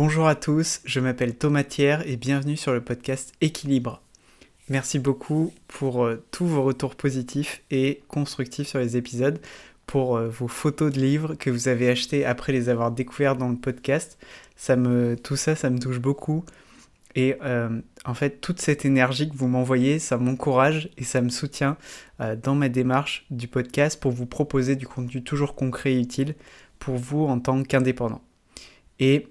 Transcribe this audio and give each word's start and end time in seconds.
Bonjour 0.00 0.28
à 0.28 0.36
tous, 0.36 0.80
je 0.84 1.00
m'appelle 1.00 1.34
Thomas 1.34 1.64
Thiers 1.64 1.98
et 2.06 2.16
bienvenue 2.16 2.56
sur 2.56 2.72
le 2.72 2.80
podcast 2.80 3.32
Équilibre. 3.40 4.00
Merci 4.68 5.00
beaucoup 5.00 5.52
pour 5.66 6.04
euh, 6.04 6.24
tous 6.30 6.46
vos 6.46 6.62
retours 6.62 6.94
positifs 6.94 7.64
et 7.72 8.00
constructifs 8.06 8.68
sur 8.68 8.78
les 8.78 8.96
épisodes, 8.96 9.40
pour 9.86 10.16
euh, 10.16 10.28
vos 10.28 10.46
photos 10.46 10.92
de 10.92 11.00
livres 11.00 11.34
que 11.34 11.50
vous 11.50 11.66
avez 11.66 11.88
achetés 11.90 12.24
après 12.24 12.52
les 12.52 12.68
avoir 12.68 12.92
découverts 12.92 13.34
dans 13.34 13.48
le 13.48 13.56
podcast. 13.56 14.18
Ça 14.54 14.76
me, 14.76 15.16
tout 15.16 15.34
ça, 15.34 15.56
ça 15.56 15.68
me 15.68 15.80
touche 15.80 15.98
beaucoup. 15.98 16.44
Et 17.16 17.34
euh, 17.42 17.80
en 18.04 18.14
fait, 18.14 18.40
toute 18.40 18.60
cette 18.60 18.84
énergie 18.84 19.28
que 19.28 19.36
vous 19.36 19.48
m'envoyez, 19.48 19.98
ça 19.98 20.16
m'encourage 20.16 20.90
et 20.96 21.02
ça 21.02 21.22
me 21.22 21.28
soutient 21.28 21.76
dans 22.44 22.54
ma 22.54 22.68
démarche 22.68 23.26
du 23.30 23.48
podcast 23.48 24.00
pour 24.00 24.12
vous 24.12 24.26
proposer 24.26 24.76
du 24.76 24.86
contenu 24.86 25.24
toujours 25.24 25.56
concret 25.56 25.94
et 25.94 26.00
utile 26.00 26.36
pour 26.78 26.94
vous 26.94 27.24
en 27.24 27.40
tant 27.40 27.64
qu'indépendant. 27.64 28.22
Et 29.00 29.26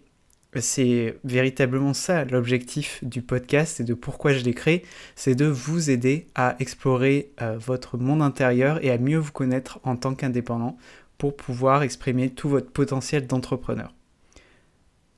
c'est 0.60 1.18
véritablement 1.24 1.94
ça 1.94 2.26
l'objectif 2.26 3.04
du 3.04 3.22
podcast 3.22 3.80
et 3.80 3.84
de 3.84 3.94
pourquoi 3.94 4.34
je 4.34 4.44
l'ai 4.44 4.54
créé, 4.54 4.84
c'est 5.16 5.36
de 5.36 5.46
vous 5.46 5.90
aider 5.90 6.28
à 6.36 6.56
explorer 6.60 7.32
euh, 7.42 7.58
votre 7.58 7.98
monde 7.98 8.22
intérieur 8.22 8.84
et 8.84 8.92
à 8.92 8.98
mieux 8.98 9.18
vous 9.18 9.32
connaître 9.32 9.80
en 9.84 9.96
tant 9.96 10.16
qu'indépendant 10.16 10.78
pour 11.18 11.36
pouvoir 11.36 11.84
exprimer 11.84 12.30
tout 12.30 12.50
votre 12.50 12.72
potentiel 12.72 13.28
d'entrepreneur. 13.28 13.94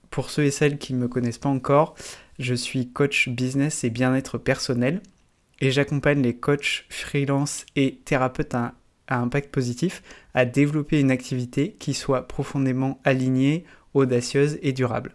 Pour 0.10 0.30
ceux 0.30 0.46
et 0.46 0.52
celles 0.52 0.78
qui 0.78 0.94
ne 0.94 1.00
me 1.00 1.08
connaissent 1.08 1.38
pas 1.38 1.50
encore, 1.50 1.96
je 2.40 2.56
suis 2.56 2.90
coach 2.90 3.30
business 3.30 3.84
et 3.84 3.90
bien-être 3.90 4.38
personnel 4.38 5.02
et 5.62 5.72
j'accompagne 5.72 6.22
les 6.22 6.36
coachs 6.36 6.86
freelance 6.90 7.66
et 7.76 8.00
thérapeutes 8.06 8.56
à, 8.56 8.74
à 9.08 9.20
impact 9.20 9.52
positif 9.52 10.02
à 10.34 10.46
développer 10.46 11.00
une 11.00 11.12
activité 11.12 11.76
qui 11.80 11.94
soit 11.94 12.28
profondément 12.28 13.00
alignée 13.04 13.66
audacieuse 13.94 14.58
et 14.62 14.72
durable. 14.72 15.14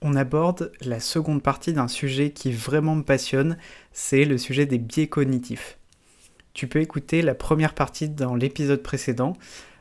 On 0.00 0.14
aborde 0.14 0.70
la 0.80 1.00
seconde 1.00 1.42
partie 1.42 1.72
d'un 1.72 1.88
sujet 1.88 2.30
qui 2.30 2.52
vraiment 2.52 2.94
me 2.94 3.02
passionne, 3.02 3.58
c'est 3.92 4.24
le 4.24 4.38
sujet 4.38 4.64
des 4.64 4.78
biais 4.78 5.08
cognitifs. 5.08 5.78
Tu 6.54 6.68
peux 6.68 6.80
écouter 6.80 7.20
la 7.22 7.34
première 7.34 7.74
partie 7.74 8.08
dans 8.08 8.36
l'épisode 8.36 8.82
précédent, 8.82 9.32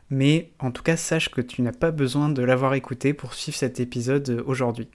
mais 0.09 0.51
en 0.59 0.71
tout 0.71 0.83
cas 0.83 0.97
sache 0.97 1.29
que 1.29 1.41
tu 1.41 1.61
n'as 1.61 1.71
pas 1.71 1.91
besoin 1.91 2.29
de 2.29 2.41
l'avoir 2.41 2.73
écouté 2.73 3.13
pour 3.13 3.33
suivre 3.33 3.57
cet 3.57 3.79
épisode 3.79 4.43
aujourd'hui. 4.45 4.87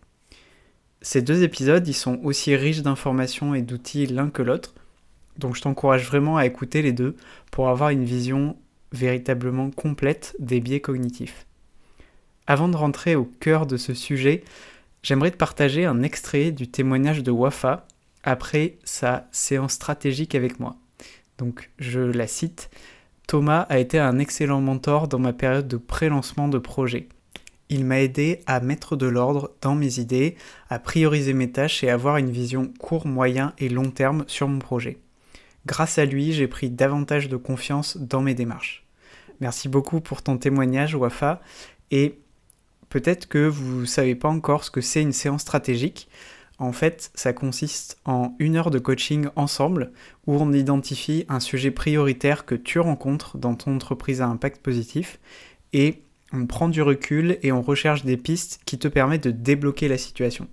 Ces 1.03 1.23
deux 1.23 1.43
épisodes, 1.43 1.87
ils 1.87 1.95
sont 1.95 2.21
aussi 2.23 2.55
riches 2.57 2.83
d'informations 2.83 3.55
et 3.55 3.63
d'outils 3.63 4.07
l'un 4.07 4.31
que 4.31 4.43
l'autre, 4.43 4.75
donc 5.39 5.57
je 5.57 5.63
t'encourage 5.63 6.07
vraiment 6.07 6.37
à 6.37 6.47
écouter 6.47 6.83
les 6.83 6.93
deux 6.93 7.17
pour 7.51 7.69
avoir 7.69 7.91
une 7.91 8.05
vision 8.05 8.57
véritablement 8.93 9.71
complète 9.71 10.37
des 10.39 10.61
biais 10.61 10.81
cognitifs. 10.81 11.47
Avant 12.47 12.69
de 12.69 12.77
rentrer 12.77 13.15
au 13.15 13.25
cœur 13.25 13.67
de 13.67 13.77
ce 13.77 13.95
sujet, 13.95 14.45
j'aimerais 15.03 15.31
te 15.31 15.37
partager 15.37 15.85
un 15.85 16.03
extrait 16.03 16.51
du 16.51 16.69
témoignage 16.69 17.23
de 17.23 17.31
Wafa 17.31 17.87
après 18.23 18.79
sa 18.85 19.27
séance 19.33 19.73
stratégique 19.73 20.35
avec 20.35 20.61
moi. 20.61 20.77
Donc 21.39 21.71
je 21.79 22.01
la 22.01 22.27
cite, 22.27 22.71
Thomas 23.27 23.63
a 23.69 23.79
été 23.79 23.99
un 23.99 24.19
excellent 24.19 24.61
mentor 24.61 25.09
dans 25.09 25.19
ma 25.19 25.33
période 25.33 25.69
de 25.69 25.77
pré-lancement 25.77 26.49
de 26.49 26.59
projet. 26.59 27.09
Il 27.69 27.87
m'a 27.87 28.01
aidé 28.01 28.41
à 28.47 28.61
mettre 28.61 28.97
de 28.97 29.07
l'ordre 29.07 29.53
dans 29.63 29.75
mes 29.75 29.99
idées, 29.99 30.37
à 30.69 30.79
prioriser 30.79 31.33
mes 31.33 31.51
tâches 31.51 31.83
et 31.83 31.89
avoir 31.89 32.19
une 32.19 32.31
vision 32.31 32.71
court, 32.79 33.07
moyen 33.07 33.55
et 33.59 33.71
long 33.71 33.91
terme 33.91 34.25
sur 34.27 34.47
mon 34.47 34.59
projet. 34.59 34.99
Grâce 35.65 35.99
à 35.99 36.05
lui, 36.05 36.33
j'ai 36.33 36.49
pris 36.49 36.71
davantage 36.71 37.29
de 37.29 37.37
confiance 37.37 37.97
dans 37.97 38.21
mes 38.21 38.35
démarches. 38.35 38.85
Merci 39.41 39.69
beaucoup 39.69 40.01
pour 40.01 40.23
ton 40.23 40.37
témoignage, 40.37 40.95
Wafa, 40.95 41.41
et 41.91 42.19
Peut-être 42.93 43.27
que 43.27 43.49
vous 43.49 43.81
ne 43.81 43.87
savez 43.87 44.15
pas 44.15 44.29
encore 44.29 44.65
ce 44.65 44.71
que 44.71 44.83
c'est 44.83 45.01
une 45.01 45.15
séance 45.15 45.41
stratégique. 45.41 46.11
En 46.59 46.73
fait, 46.73 47.11
ça 47.15 47.33
consiste 47.33 47.97
en 48.05 48.37
une 48.39 48.55
heure 48.55 48.71
de 48.71 48.79
coaching 48.79 49.29
ensemble 49.35 49.93
où 50.27 50.35
on 50.35 50.53
identifie 50.53 51.25
un 51.31 51.41
sujet 51.41 51.71
prioritaire 51.71 52.45
que 52.45 52.55
tu 52.55 52.81
rencontres 52.81 53.39
dans 53.39 53.55
ton 53.55 53.77
entreprise 53.77 54.21
à 54.21 54.27
impact 54.27 54.61
positif 54.61 55.21
et 55.73 56.03
on 56.35 56.45
prend 56.45 56.69
du 56.69 56.83
recul 56.83 57.39
et 57.43 57.51
on 57.51 57.63
recherche 57.63 58.05
des 58.05 58.19
pistes 58.19 58.61
qui 58.67 58.79
te 58.79 58.89
permettent 58.89 59.25
de 59.25 59.31
débloquer 59.31 59.89
la 59.89 59.97
situation. 59.97 60.47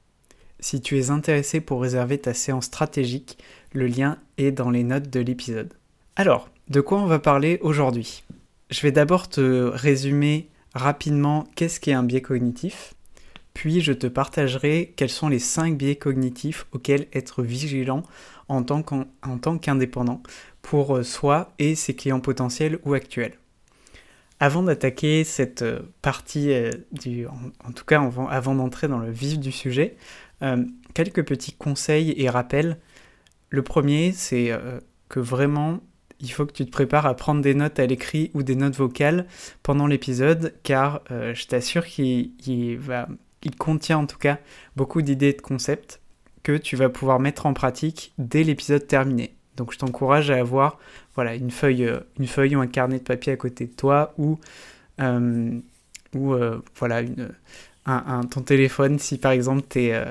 Si 0.62 0.80
tu 0.80 0.98
es 0.98 1.10
intéressé 1.10 1.60
pour 1.60 1.82
réserver 1.82 2.20
ta 2.20 2.34
séance 2.34 2.68
stratégique, 2.68 3.38
le 3.74 3.88
lien 3.88 4.18
est 4.38 4.54
dans 4.54 4.70
les 4.70 4.86
notes 4.86 5.10
de 5.10 5.20
l'épisode. 5.20 5.74
Alors, 6.16 6.50
de 6.70 6.80
quoi 6.80 7.02
on 7.02 7.06
va 7.06 7.20
parler 7.20 7.60
aujourd'hui? 7.64 8.24
Je 8.70 8.80
vais 8.80 8.94
d'abord 8.94 9.28
te 9.28 9.42
résumer 9.74 10.48
rapidement 10.74 11.46
qu'est-ce 11.56 11.80
qu'est 11.80 11.94
un 11.94 12.04
biais 12.04 12.22
cognitif, 12.22 12.94
puis 13.54 13.82
je 13.82 13.94
te 13.94 14.08
partagerai 14.08 14.94
quels 14.96 15.10
sont 15.10 15.28
les 15.28 15.40
5 15.40 15.78
biais 15.78 15.96
cognitifs 15.96 16.68
auxquels 16.72 17.08
être 17.14 17.44
vigilant 17.44 18.04
en 18.48 18.64
tant 18.64 19.58
qu'indépendant 19.58 20.24
pour 20.62 20.98
euh, 20.98 21.04
soi 21.04 21.54
et 21.60 21.76
ses 21.76 21.96
clients 21.96 22.20
potentiels 22.20 22.80
ou 22.84 22.94
actuels. 22.94 23.34
Avant 24.40 24.64
d'attaquer 24.64 25.24
cette 25.24 25.62
euh, 25.62 25.82
partie, 26.02 26.52
euh, 26.54 26.72
du, 26.92 27.28
en, 27.28 27.72
tout 27.74 27.86
cas 27.86 28.02
avant, 28.30 28.56
d'entrer 28.56 28.88
dans 28.88 29.00
le 29.00 29.12
vif 29.12 29.40
du 29.40 29.52
sujet, 29.52 29.98
quelques 30.94 31.26
petits 31.26 31.52
conseils 31.52 32.14
et 32.16 32.30
rappels. 32.30 32.78
Le 33.50 33.62
premier, 33.62 34.14
c'est 34.14 34.58
que 35.10 35.20
vraiment 35.20 35.82
il 36.22 36.32
faut 36.32 36.46
que 36.46 36.52
tu 36.52 36.66
te 36.66 36.72
prépares 36.72 37.06
à 37.06 37.16
prendre 37.16 37.42
des 37.42 37.54
notes 37.54 37.80
à 37.80 37.86
l'écrit 37.86 38.32
ou 38.34 38.44
des 38.44 38.56
notes 38.56 38.76
vocales 38.76 39.26
pendant 39.64 39.88
l'épisode, 39.88 40.54
car 40.64 41.02
euh, 41.12 41.34
je 41.34 41.48
t'assure 41.48 41.86
qu'il 41.86 42.32
contient 43.58 44.00
en 44.00 44.06
tout 44.06 44.18
cas 44.18 44.40
beaucoup 44.76 45.02
d'idées 45.02 45.30
et 45.30 45.34
de 45.34 45.42
concepts 45.42 46.02
que 46.44 46.58
tu 46.58 46.76
vas 46.76 46.90
pouvoir 46.90 47.20
mettre 47.20 47.46
en 47.46 47.54
pratique 47.54 48.14
dès 48.18 48.44
l'épisode 48.44 48.86
terminé. 48.88 49.36
Donc 49.56 49.74
je 49.74 49.78
t'encourage 49.78 50.32
à 50.32 50.38
avoir 50.38 50.80
voilà, 51.16 51.36
une, 51.36 51.52
feuille, 51.52 51.86
euh, 51.86 52.00
une 52.18 52.28
feuille 52.28 52.56
ou 52.56 52.62
un 52.62 52.68
carnet 52.68 53.00
de 53.00 53.04
papier 53.04 53.34
à 53.34 53.38
côté 53.38 53.66
de 53.66 53.74
toi 53.74 54.14
ou, 54.18 54.40
euh, 55.00 55.60
voilà, 56.76 57.04
ton 57.86 58.42
téléphone 58.42 59.00
si 59.00 59.18
par 59.18 59.32
exemple 59.32 59.64
tu 59.70 59.80
es 59.86 60.04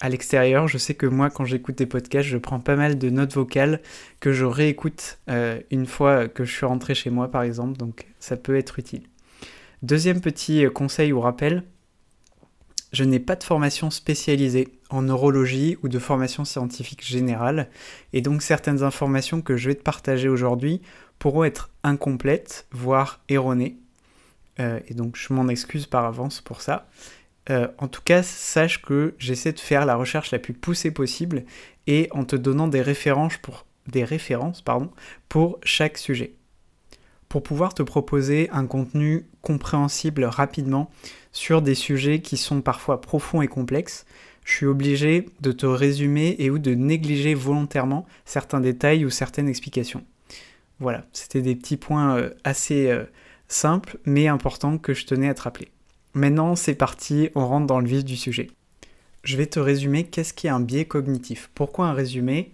à 0.00 0.08
l'extérieur. 0.08 0.68
Je 0.68 0.78
sais 0.78 0.94
que 0.94 1.06
moi, 1.06 1.30
quand 1.30 1.44
j'écoute 1.44 1.78
des 1.78 1.86
podcasts, 1.86 2.28
je 2.28 2.38
prends 2.38 2.60
pas 2.60 2.76
mal 2.76 2.98
de 2.98 3.10
notes 3.10 3.34
vocales 3.34 3.80
que 4.20 4.32
je 4.32 4.44
réécoute 4.44 5.18
euh, 5.28 5.60
une 5.70 5.86
fois 5.86 6.28
que 6.28 6.44
je 6.44 6.52
suis 6.52 6.66
rentré 6.66 6.94
chez 6.94 7.10
moi, 7.10 7.30
par 7.30 7.42
exemple. 7.42 7.76
Donc, 7.76 8.06
ça 8.18 8.36
peut 8.36 8.56
être 8.56 8.78
utile. 8.78 9.02
Deuxième 9.82 10.20
petit 10.20 10.64
euh, 10.64 10.70
conseil 10.70 11.12
ou 11.12 11.20
rappel, 11.20 11.62
je 12.94 13.04
n'ai 13.04 13.18
pas 13.18 13.36
de 13.36 13.44
formation 13.44 13.90
spécialisée 13.90 14.68
en 14.88 15.02
neurologie 15.02 15.76
ou 15.82 15.88
de 15.88 15.98
formation 15.98 16.44
scientifique 16.44 17.04
générale, 17.04 17.68
et 18.12 18.20
donc 18.20 18.40
certaines 18.40 18.82
informations 18.82 19.42
que 19.42 19.56
je 19.56 19.68
vais 19.68 19.74
te 19.74 19.82
partager 19.82 20.28
aujourd'hui 20.28 20.80
pourront 21.18 21.44
être 21.44 21.70
incomplètes, 21.82 22.66
voire 22.70 23.20
erronées. 23.28 23.76
Euh, 24.60 24.78
et 24.86 24.94
donc 24.94 25.16
je 25.16 25.32
m'en 25.32 25.48
excuse 25.48 25.86
par 25.86 26.04
avance 26.04 26.40
pour 26.40 26.60
ça. 26.60 26.88
Euh, 27.50 27.68
en 27.78 27.88
tout 27.88 28.00
cas, 28.02 28.22
sache 28.22 28.80
que 28.82 29.14
j'essaie 29.18 29.52
de 29.52 29.60
faire 29.60 29.86
la 29.86 29.96
recherche 29.96 30.30
la 30.30 30.38
plus 30.38 30.54
poussée 30.54 30.90
possible 30.90 31.44
et 31.86 32.08
en 32.12 32.24
te 32.24 32.36
donnant 32.36 32.68
des 32.68 32.82
références 32.82 33.36
pour, 33.36 33.66
des 33.86 34.04
références, 34.04 34.64
pour 35.28 35.58
chaque 35.62 35.98
sujet. 35.98 36.34
Pour 37.28 37.42
pouvoir 37.42 37.74
te 37.74 37.82
proposer 37.82 38.48
un 38.50 38.66
contenu 38.66 39.26
compréhensible 39.42 40.24
rapidement 40.24 40.90
sur 41.32 41.62
des 41.62 41.74
sujets 41.74 42.20
qui 42.20 42.36
sont 42.36 42.60
parfois 42.60 43.00
profonds 43.00 43.42
et 43.42 43.48
complexes, 43.48 44.06
je 44.44 44.52
suis 44.52 44.66
obligé 44.66 45.26
de 45.40 45.52
te 45.52 45.66
résumer 45.66 46.36
et 46.38 46.50
ou 46.50 46.58
de 46.58 46.74
négliger 46.74 47.34
volontairement 47.34 48.06
certains 48.24 48.60
détails 48.60 49.04
ou 49.04 49.10
certaines 49.10 49.48
explications. 49.48 50.04
Voilà, 50.80 51.06
c'était 51.12 51.40
des 51.40 51.56
petits 51.56 51.76
points 51.76 52.16
euh, 52.18 52.30
assez 52.44 52.88
euh, 52.88 53.04
simples 53.48 53.98
mais 54.04 54.28
importants 54.28 54.78
que 54.78 54.92
je 54.92 55.06
tenais 55.06 55.28
à 55.28 55.34
te 55.34 55.42
rappeler. 55.42 55.68
Maintenant, 56.14 56.54
c'est 56.54 56.74
parti, 56.74 57.30
on 57.34 57.46
rentre 57.46 57.66
dans 57.66 57.80
le 57.80 57.88
vif 57.88 58.04
du 58.04 58.16
sujet. 58.16 58.48
Je 59.24 59.36
vais 59.36 59.46
te 59.46 59.58
résumer 59.58 60.04
qu'est-ce 60.04 60.32
qu'est 60.32 60.48
un 60.48 60.60
biais 60.60 60.84
cognitif. 60.84 61.50
Pourquoi 61.54 61.86
un 61.86 61.92
résumé? 61.92 62.52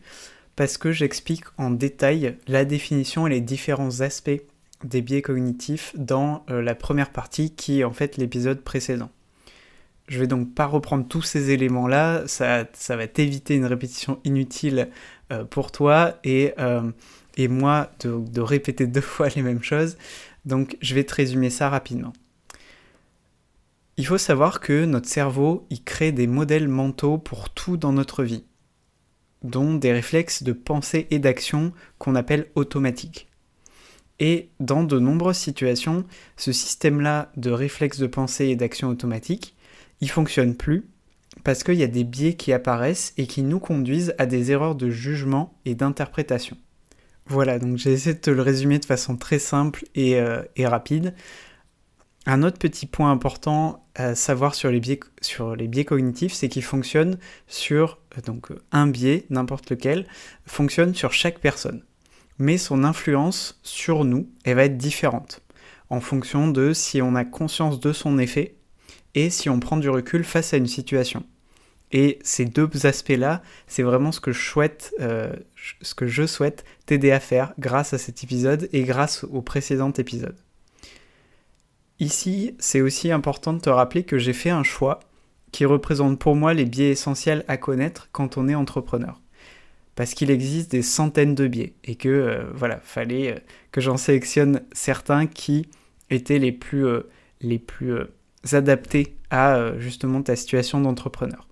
Parce 0.57 0.79
que 0.79 0.93
j'explique 0.93 1.45
en 1.59 1.71
détail 1.71 2.37
la 2.47 2.65
définition 2.65 3.27
et 3.27 3.31
les 3.31 3.41
différents 3.41 4.01
aspects 4.01 4.41
des 4.85 5.03
biais 5.03 5.21
cognitifs 5.21 5.93
dans 5.95 6.45
euh, 6.49 6.63
la 6.63 6.75
première 6.75 7.11
partie 7.11 7.55
qui 7.55 7.81
est 7.81 7.85
en 7.85 7.93
fait 7.93 8.17
l'épisode 8.17 8.63
précédent. 8.63 9.11
Je 10.09 10.19
vais 10.19 10.27
donc 10.27 10.55
pas 10.55 10.67
reprendre 10.67 11.07
tous 11.07 11.23
ces 11.23 11.51
éléments-là, 11.51 12.27
ça, 12.27 12.65
ça 12.73 12.97
va 12.97 13.07
t'éviter 13.07 13.55
une 13.55 13.67
répétition 13.67 14.19
inutile 14.25 14.89
euh, 15.33 15.45
pour 15.45 15.71
toi 15.71 16.19
et, 16.25 16.55
euh, 16.59 16.91
moi 17.49 17.91
de 18.05 18.41
répéter 18.41 18.87
deux 18.87 19.01
fois 19.01 19.29
les 19.29 19.43
mêmes 19.43 19.63
choses. 19.63 19.97
Donc 20.45 20.77
je 20.81 20.95
vais 20.95 21.05
te 21.05 21.15
résumer 21.15 21.51
ça 21.51 21.69
rapidement. 21.69 22.13
Il 24.01 24.07
faut 24.07 24.17
savoir 24.17 24.61
que 24.61 24.87
notre 24.87 25.11
cerveau, 25.11 25.67
il 25.69 25.85
crée 25.85 26.11
des 26.11 26.27
modèles 26.27 26.69
mentaux 26.69 27.19
pour 27.19 27.51
tout 27.51 27.77
dans 27.77 27.93
notre 27.93 28.25
vie, 28.25 28.45
dont 29.43 29.75
des 29.75 29.93
réflexes 29.93 30.43
de 30.43 30.55
pensée 30.55 31.07
et 31.11 31.19
d'action 31.19 31.75
qu'on 31.99 32.15
appelle 32.15 32.47
automatiques. 32.55 33.29
Et 34.19 34.49
dans 34.59 34.85
de 34.85 34.99
nombreuses 34.99 35.37
situations, 35.37 36.07
ce 36.39 36.51
système-là 36.51 37.31
de 37.37 37.51
réflexes 37.51 37.99
de 37.99 38.07
pensée 38.07 38.47
et 38.47 38.57
d'action 38.57 38.89
automatique, 38.89 39.55
il 40.01 40.09
fonctionne 40.09 40.57
plus 40.57 40.87
parce 41.45 41.63
qu'il 41.63 41.75
y 41.75 41.83
a 41.83 41.87
des 41.87 42.05
biais 42.05 42.37
qui 42.37 42.55
apparaissent 42.55 43.13
et 43.19 43.27
qui 43.27 43.43
nous 43.43 43.61
conduisent 43.61 44.15
à 44.17 44.25
des 44.25 44.51
erreurs 44.51 44.77
de 44.77 44.89
jugement 44.89 45.53
et 45.67 45.75
d'interprétation. 45.75 46.57
Voilà, 47.27 47.59
donc 47.59 47.77
j'ai 47.77 47.93
essayé 47.93 48.15
de 48.15 48.21
te 48.21 48.31
le 48.31 48.41
résumer 48.41 48.79
de 48.79 48.87
façon 48.87 49.19
très 49.19 49.39
simple 49.39 49.85
et, 49.95 50.19
euh, 50.19 50.43
rapide. 50.59 51.15
Un 52.27 52.43
autre 52.43 52.59
petit 52.59 52.87
point 52.87 53.11
important 53.11 53.87
à 53.95 54.15
savoir 54.15 54.55
sur 54.55 54.71
les 54.71 54.81
biais, 54.81 55.85
cognitifs, 55.85 56.33
c'est 56.33 56.49
qu'ils 56.49 56.63
fonctionnent 56.63 57.19
sur 57.49 57.99
euh, 58.17 58.21
donc 58.21 58.49
un 58.73 58.87
biais, 58.87 59.27
n'importe 59.31 59.71
lequel, 59.71 60.07
fonctionne 60.47 60.95
sur 60.95 61.13
chaque 61.13 61.41
personne. 61.41 61.83
Mais 62.39 62.59
son 62.59 62.85
influence 62.85 63.59
sur 63.63 64.05
nous, 64.05 64.29
elle 64.45 64.57
va 64.57 64.65
être 64.65 64.77
différente 64.79 65.43
en 65.89 66.01
fonction 66.01 66.49
de 66.49 66.73
si 66.73 67.03
on 67.03 67.15
a 67.15 67.25
conscience 67.25 67.81
de 67.81 67.93
son 67.93 68.19
effet 68.19 68.55
et 69.15 69.29
si 69.29 69.49
on 69.49 69.59
prend 69.59 69.77
du 69.77 69.91
recul 69.91 70.25
face 70.25 70.55
à 70.55 70.57
une 70.57 70.69
situation. 70.69 71.25
Et 71.93 72.21
ces 72.23 72.45
deux 72.45 72.69
aspects-là, 72.85 73.43
c'est 73.67 73.83
vraiment 73.83 74.13
ce 74.13 74.21
que 74.21 74.31
je 74.31 74.41
souhaite, 74.41 74.95
euh, 75.01 75.35
ce 75.83 75.95
que 75.95 76.07
je 76.07 76.27
souhaite 76.27 76.65
t'aider 76.87 77.11
à 77.11 77.19
faire 77.19 77.53
grâce 77.59 77.93
à 77.93 77.99
cet 77.99 78.23
épisode 78.23 78.69
et 78.73 78.85
grâce 78.85 79.25
au 79.25 79.43
précédent 79.43 79.93
épisode. 79.93 80.37
Ici, 82.01 82.55
c'est 82.59 82.81
aussi 82.81 83.13
important 83.13 83.53
de 83.53 83.61
te 83.61 83.69
rappeler 83.69 84.05
que 84.05 84.17
j'ai 84.17 84.33
fait 84.33 84.49
un 84.49 84.63
choix 84.63 85.01
qui 85.53 85.67
représente 85.67 86.19
pour 86.19 86.35
moi 86.35 86.55
les 86.55 86.65
biais 86.65 86.91
essentiels 86.91 87.45
à 87.47 87.59
connaître 87.59 88.09
quand 88.11 88.39
on 88.39 88.49
est 88.49 88.55
entrepreneur. 88.55 89.21
Parce 89.97 90.15
qu'il 90.15 90.31
existe 90.31 90.71
des 90.71 90.81
centaines 90.81 91.35
de 91.35 91.47
biais 91.47 91.75
et 91.85 91.97
que 91.97 92.09
euh, 92.09 92.45
voilà, 92.55 92.81
fallait 92.83 93.35
euh, 93.35 93.39
que 93.71 93.83
j'en 93.83 93.99
sélectionne 93.99 94.63
certains 94.73 95.27
qui 95.27 95.69
étaient 96.09 96.39
les 96.39 96.53
plus, 96.53 96.87
les 97.41 97.59
plus 97.59 97.95
adaptés 98.51 99.15
à 99.31 99.79
justement 99.79 100.23
ta 100.23 100.35
situation 100.35 100.81
d'entrepreneur. 100.81 101.47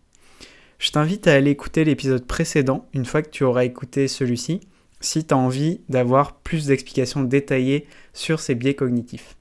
Je 0.79 0.91
t'invite 0.91 1.29
à 1.29 1.35
aller 1.35 1.51
écouter 1.51 1.85
l'épisode 1.85 2.27
précédent 2.27 2.89
une 2.93 3.05
fois 3.05 3.23
que 3.23 3.31
tu 3.31 3.45
auras 3.45 3.65
écouté 3.65 4.09
celui-ci, 4.09 4.61
si 5.01 5.25
tu 5.25 5.35
as 5.35 5.37
envie 5.37 5.81
d'avoir 5.89 6.37
plus 6.37 6.67
d'explications 6.67 7.23
détaillées 7.23 7.87
sur 8.15 8.41
ces 8.41 8.57
biais 8.57 8.75
cognitifs. 8.75 9.38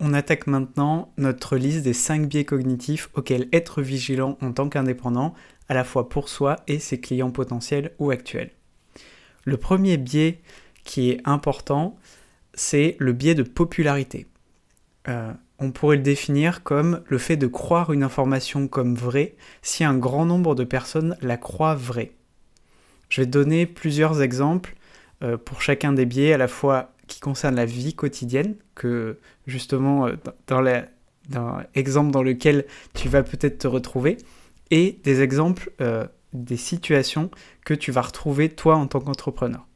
On 0.00 0.12
attaque 0.12 0.46
maintenant 0.46 1.12
notre 1.16 1.56
liste 1.56 1.82
des 1.82 1.92
5 1.92 2.28
biais 2.28 2.44
cognitifs 2.44 3.10
auxquels 3.14 3.48
être 3.52 3.82
vigilant 3.82 4.38
en 4.40 4.52
tant 4.52 4.68
qu'indépendant, 4.68 5.34
à 5.68 5.74
la 5.74 5.84
fois 5.84 6.08
pour 6.08 6.28
soi 6.28 6.56
et 6.68 6.78
ses 6.78 7.00
clients 7.00 7.30
potentiels 7.30 7.92
ou 7.98 8.10
actuels. 8.10 8.52
Le 9.44 9.56
premier 9.56 9.96
biais 9.96 10.40
qui 10.84 11.10
est 11.10 11.20
important, 11.24 11.96
c'est 12.54 12.96
le 12.98 13.12
biais 13.12 13.34
de 13.34 13.42
popularité. 13.42 14.26
Euh, 15.08 15.32
on 15.58 15.72
pourrait 15.72 15.96
le 15.96 16.02
définir 16.02 16.62
comme 16.62 17.02
le 17.06 17.18
fait 17.18 17.36
de 17.36 17.46
croire 17.46 17.92
une 17.92 18.02
information 18.04 18.68
comme 18.68 18.94
vraie 18.94 19.34
si 19.62 19.82
un 19.82 19.96
grand 19.96 20.24
nombre 20.24 20.54
de 20.54 20.64
personnes 20.64 21.16
la 21.20 21.36
croient 21.36 21.74
vraie. 21.74 22.12
Je 23.08 23.22
vais 23.22 23.26
donner 23.26 23.66
plusieurs 23.66 24.22
exemples 24.22 24.76
euh, 25.22 25.36
pour 25.36 25.60
chacun 25.62 25.92
des 25.92 26.06
biais, 26.06 26.32
à 26.32 26.38
la 26.38 26.46
fois 26.46 26.92
qui 27.08 27.20
concernent 27.20 27.56
la 27.56 27.64
vie 27.64 27.94
quotidienne, 27.94 28.54
que 28.74 29.18
justement 29.46 30.06
euh, 30.06 30.14
dans 30.46 30.60
l'exemple 31.74 32.12
dans 32.12 32.22
lequel 32.22 32.64
tu 32.94 33.08
vas 33.08 33.22
peut-être 33.22 33.58
te 33.58 33.66
retrouver, 33.66 34.18
et 34.70 35.00
des 35.02 35.22
exemples 35.22 35.72
euh, 35.80 36.06
des 36.32 36.56
situations 36.56 37.30
que 37.64 37.74
tu 37.74 37.90
vas 37.90 38.02
retrouver 38.02 38.48
toi 38.48 38.76
en 38.76 38.86
tant 38.86 39.00
qu'entrepreneur. 39.00 39.66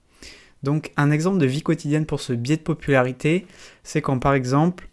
Donc 0.62 0.92
un 0.96 1.10
exemple 1.10 1.38
de 1.38 1.46
vie 1.46 1.62
quotidienne 1.62 2.06
pour 2.06 2.20
ce 2.20 2.32
biais 2.32 2.56
de 2.56 2.62
popularité, 2.62 3.46
c'est 3.82 4.00
quand 4.00 4.18
par 4.18 4.34
exemple 4.34 4.88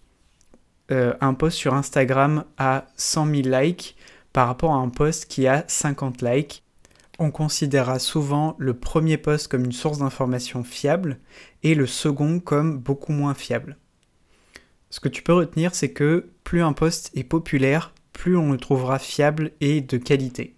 euh, 0.91 1.13
un 1.21 1.33
post 1.33 1.57
sur 1.57 1.75
Instagram 1.75 2.45
a 2.57 2.85
100 2.95 3.25
000 3.27 3.41
likes 3.49 3.95
par 4.33 4.47
rapport 4.47 4.73
à 4.73 4.77
un 4.77 4.89
post 4.89 5.25
qui 5.25 5.47
a 5.47 5.63
50 5.67 6.21
likes. 6.21 6.63
On 7.21 7.31
considérera 7.31 7.99
souvent 7.99 8.55
le 8.59 8.73
premier 8.73 9.17
post 9.17 9.49
comme 9.49 9.65
une 9.65 9.73
source 9.73 9.99
d'information 9.99 10.63
fiable 10.63 11.19
et 11.63 11.75
le 11.75 11.85
second 11.85 12.39
comme 12.39 12.79
beaucoup 12.79 13.11
moins 13.11 13.33
fiable. 13.33 13.77
Ce 14.89 15.01
que 15.01 15.09
tu 15.09 15.21
peux 15.21 15.33
retenir, 15.33 15.75
c'est 15.75 15.91
que 15.91 16.29
plus 16.45 16.61
un 16.61 16.71
post 16.71 17.11
est 17.15 17.25
populaire, 17.25 17.93
plus 18.13 18.37
on 18.37 18.53
le 18.53 18.57
trouvera 18.57 18.99
fiable 18.99 19.51
et 19.59 19.81
de 19.81 19.97
qualité. 19.97 20.55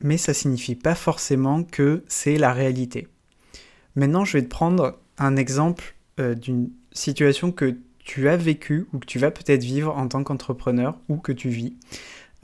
Mais 0.00 0.18
ça 0.18 0.34
signifie 0.34 0.74
pas 0.74 0.96
forcément 0.96 1.62
que 1.62 2.02
c'est 2.08 2.38
la 2.38 2.52
réalité. 2.52 3.06
Maintenant, 3.94 4.24
je 4.24 4.36
vais 4.36 4.42
te 4.42 4.48
prendre 4.48 4.98
un 5.16 5.36
exemple 5.36 5.94
euh, 6.18 6.34
d'une 6.34 6.70
situation 6.92 7.52
que 7.52 7.76
tu 8.00 8.28
as 8.28 8.36
vécu 8.36 8.86
ou 8.92 8.98
que 8.98 9.06
tu 9.06 9.20
vas 9.20 9.30
peut-être 9.30 9.62
vivre 9.62 9.96
en 9.96 10.08
tant 10.08 10.24
qu'entrepreneur 10.24 10.98
ou 11.08 11.18
que 11.18 11.32
tu 11.32 11.48
vis, 11.50 11.76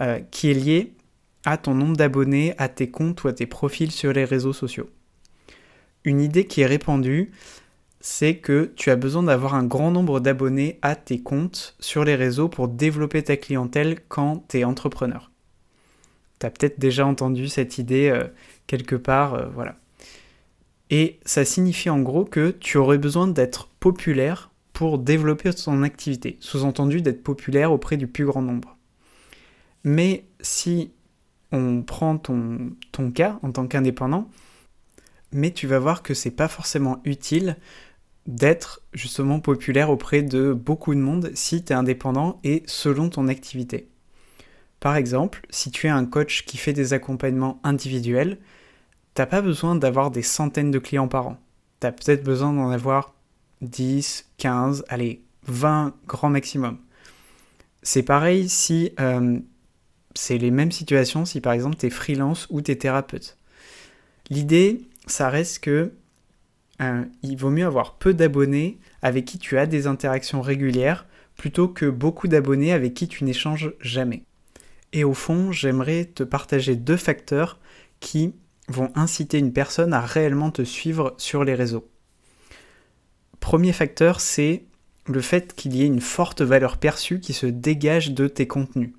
euh, 0.00 0.20
qui 0.31 0.50
est 0.50 0.55
lié 0.55 0.94
à 1.44 1.56
ton 1.56 1.75
nombre 1.75 1.96
d'abonnés, 1.96 2.54
à 2.58 2.69
tes 2.69 2.90
comptes 2.90 3.25
ou 3.25 3.28
à 3.28 3.32
tes 3.32 3.46
profils 3.46 3.90
sur 3.90 4.12
les 4.12 4.25
réseaux 4.25 4.52
sociaux. 4.52 4.90
Une 6.04 6.20
idée 6.20 6.46
qui 6.46 6.62
est 6.62 6.66
répandue, 6.66 7.31
c'est 8.00 8.37
que 8.37 8.72
tu 8.76 8.90
as 8.90 8.96
besoin 8.96 9.22
d'avoir 9.22 9.54
un 9.54 9.64
grand 9.64 9.90
nombre 9.90 10.20
d'abonnés 10.20 10.78
à 10.82 10.96
tes 10.96 11.20
comptes 11.20 11.76
sur 11.81 12.04
les 12.04 12.14
réseaux 12.14 12.48
pour 12.48 12.69
développer 12.69 13.22
ta 13.22 13.37
clientèle 13.37 13.98
quand 14.08 14.44
tu 14.48 14.58
es 14.58 14.64
entrepreneur. 14.64 15.31
Tu 16.38 16.46
as 16.46 16.50
peut-être 16.50 16.81
déjà 16.81 17.06
entendu 17.06 17.48
cette 17.48 17.76
idée 17.76 18.08
euh, 18.08 18.25
quelque 18.66 18.96
part, 18.96 19.34
euh, 19.34 19.46
voilà. 19.54 19.76
Et 20.88 21.20
ça 21.25 21.44
signifie 21.44 21.90
en 21.90 22.00
gros 22.00 22.25
que 22.25 22.50
tu 22.50 22.78
aurais 22.78 22.98
besoin 22.98 23.28
d'être 23.28 23.69
populaire 23.78 24.50
pour 24.72 24.98
développer 24.98 25.52
son 25.52 25.82
activité, 25.82 26.38
sous-entendu 26.40 27.02
d'être 27.02 27.22
populaire 27.22 27.70
auprès 27.70 27.98
du 27.98 28.06
plus 28.06 28.25
grand 28.25 28.42
nombre. 28.42 28.76
Mais 29.84 30.25
si 30.40 30.90
on 31.52 31.82
prend 31.82 32.17
ton, 32.19 32.73
ton 32.93 33.11
cas 33.11 33.38
en 33.43 33.52
tant 33.52 33.67
qu'indépendant, 33.67 34.29
mais 35.32 35.52
tu 35.52 35.67
vas 35.67 35.79
voir 35.79 36.02
que 36.02 36.14
c'est 36.14 36.31
pas 36.31 36.49
forcément 36.49 37.00
utile 37.05 37.56
d'être 38.26 38.82
justement 38.93 39.41
populaire 39.41 39.91
auprès 39.91 40.23
de 40.23 40.52
beaucoup 40.52 40.94
de 40.94 41.00
monde 41.00 41.31
si 41.35 41.64
tu 41.64 41.73
es 41.73 41.76
indépendant 41.76 42.38
et 42.44 42.62
selon 42.67 43.08
ton 43.08 43.29
activité. 43.29 43.88
Par 44.79 44.97
exemple, 44.97 45.47
si 45.50 45.70
tu 45.70 45.87
es 45.87 45.91
un 45.91 46.06
coach 46.06 46.44
qui 46.44 46.56
fait 46.56 46.73
des 46.73 46.93
accompagnements 46.93 47.61
individuels, 47.64 48.38
t'as 49.14 49.26
pas 49.26 49.43
besoin 49.43 49.75
d'avoir 49.75 50.11
des 50.11 50.23
centaines 50.23 50.70
de 50.70 50.79
clients 50.79 51.08
par 51.08 51.29
an. 51.29 51.41
Tu 51.81 51.87
as 51.87 51.93
peut-être 51.93 52.25
besoin 52.25 52.52
d'en 52.52 52.70
avoir 52.70 53.14
10, 53.62 54.31
15, 54.38 54.85
allez, 54.88 55.23
20 55.47 55.94
grand 56.06 56.31
maximum. 56.31 56.79
C'est 57.82 58.02
pareil 58.02 58.49
si 58.49 58.93
euh, 59.00 59.38
c'est 60.15 60.39
les 60.39 60.51
mêmes 60.51 60.73
situations 60.73 61.25
si 61.25 61.41
par 61.41 61.53
exemple 61.53 61.77
tu 61.77 61.87
es 61.87 61.91
freelance 61.91 62.47
ou 62.50 62.61
tu 62.61 62.73
es 62.73 62.76
thérapeute. 62.76 63.37
L'idée, 64.29 64.83
ça 65.07 65.29
reste 65.29 65.61
que 65.61 65.93
euh, 66.81 67.05
il 67.23 67.37
vaut 67.37 67.50
mieux 67.50 67.67
avoir 67.67 67.95
peu 67.95 68.14
d'abonnés 68.14 68.79
avec 69.02 69.25
qui 69.25 69.38
tu 69.38 69.59
as 69.59 69.67
des 69.67 69.87
interactions 69.87 70.40
régulières 70.40 71.07
plutôt 71.37 71.69
que 71.69 71.87
beaucoup 71.87 72.29
d'abonnés 72.29 72.73
avec 72.73 72.95
qui 72.95 73.09
tu 73.09 73.25
n'échanges 73.25 73.73
jamais. 73.81 74.25
Et 74.93 75.05
au 75.05 75.14
fond, 75.14 75.52
j'aimerais 75.52 76.05
te 76.05 76.23
partager 76.23 76.76
deux 76.76 76.97
facteurs 76.97 77.59
qui 78.00 78.35
vont 78.69 78.90
inciter 78.95 79.38
une 79.38 79.52
personne 79.52 79.93
à 79.93 80.00
réellement 80.00 80.50
te 80.50 80.62
suivre 80.62 81.14
sur 81.19 81.45
les 81.45 81.55
réseaux. 81.55 81.88
Premier 83.40 83.73
facteur, 83.73 84.21
c'est 84.21 84.64
le 85.07 85.21
fait 85.21 85.55
qu'il 85.55 85.75
y 85.75 85.83
ait 85.83 85.87
une 85.87 86.00
forte 86.00 86.43
valeur 86.43 86.76
perçue 86.76 87.21
qui 87.21 87.33
se 87.33 87.47
dégage 87.47 88.12
de 88.12 88.29
tes 88.29 88.47
contenus. 88.47 88.93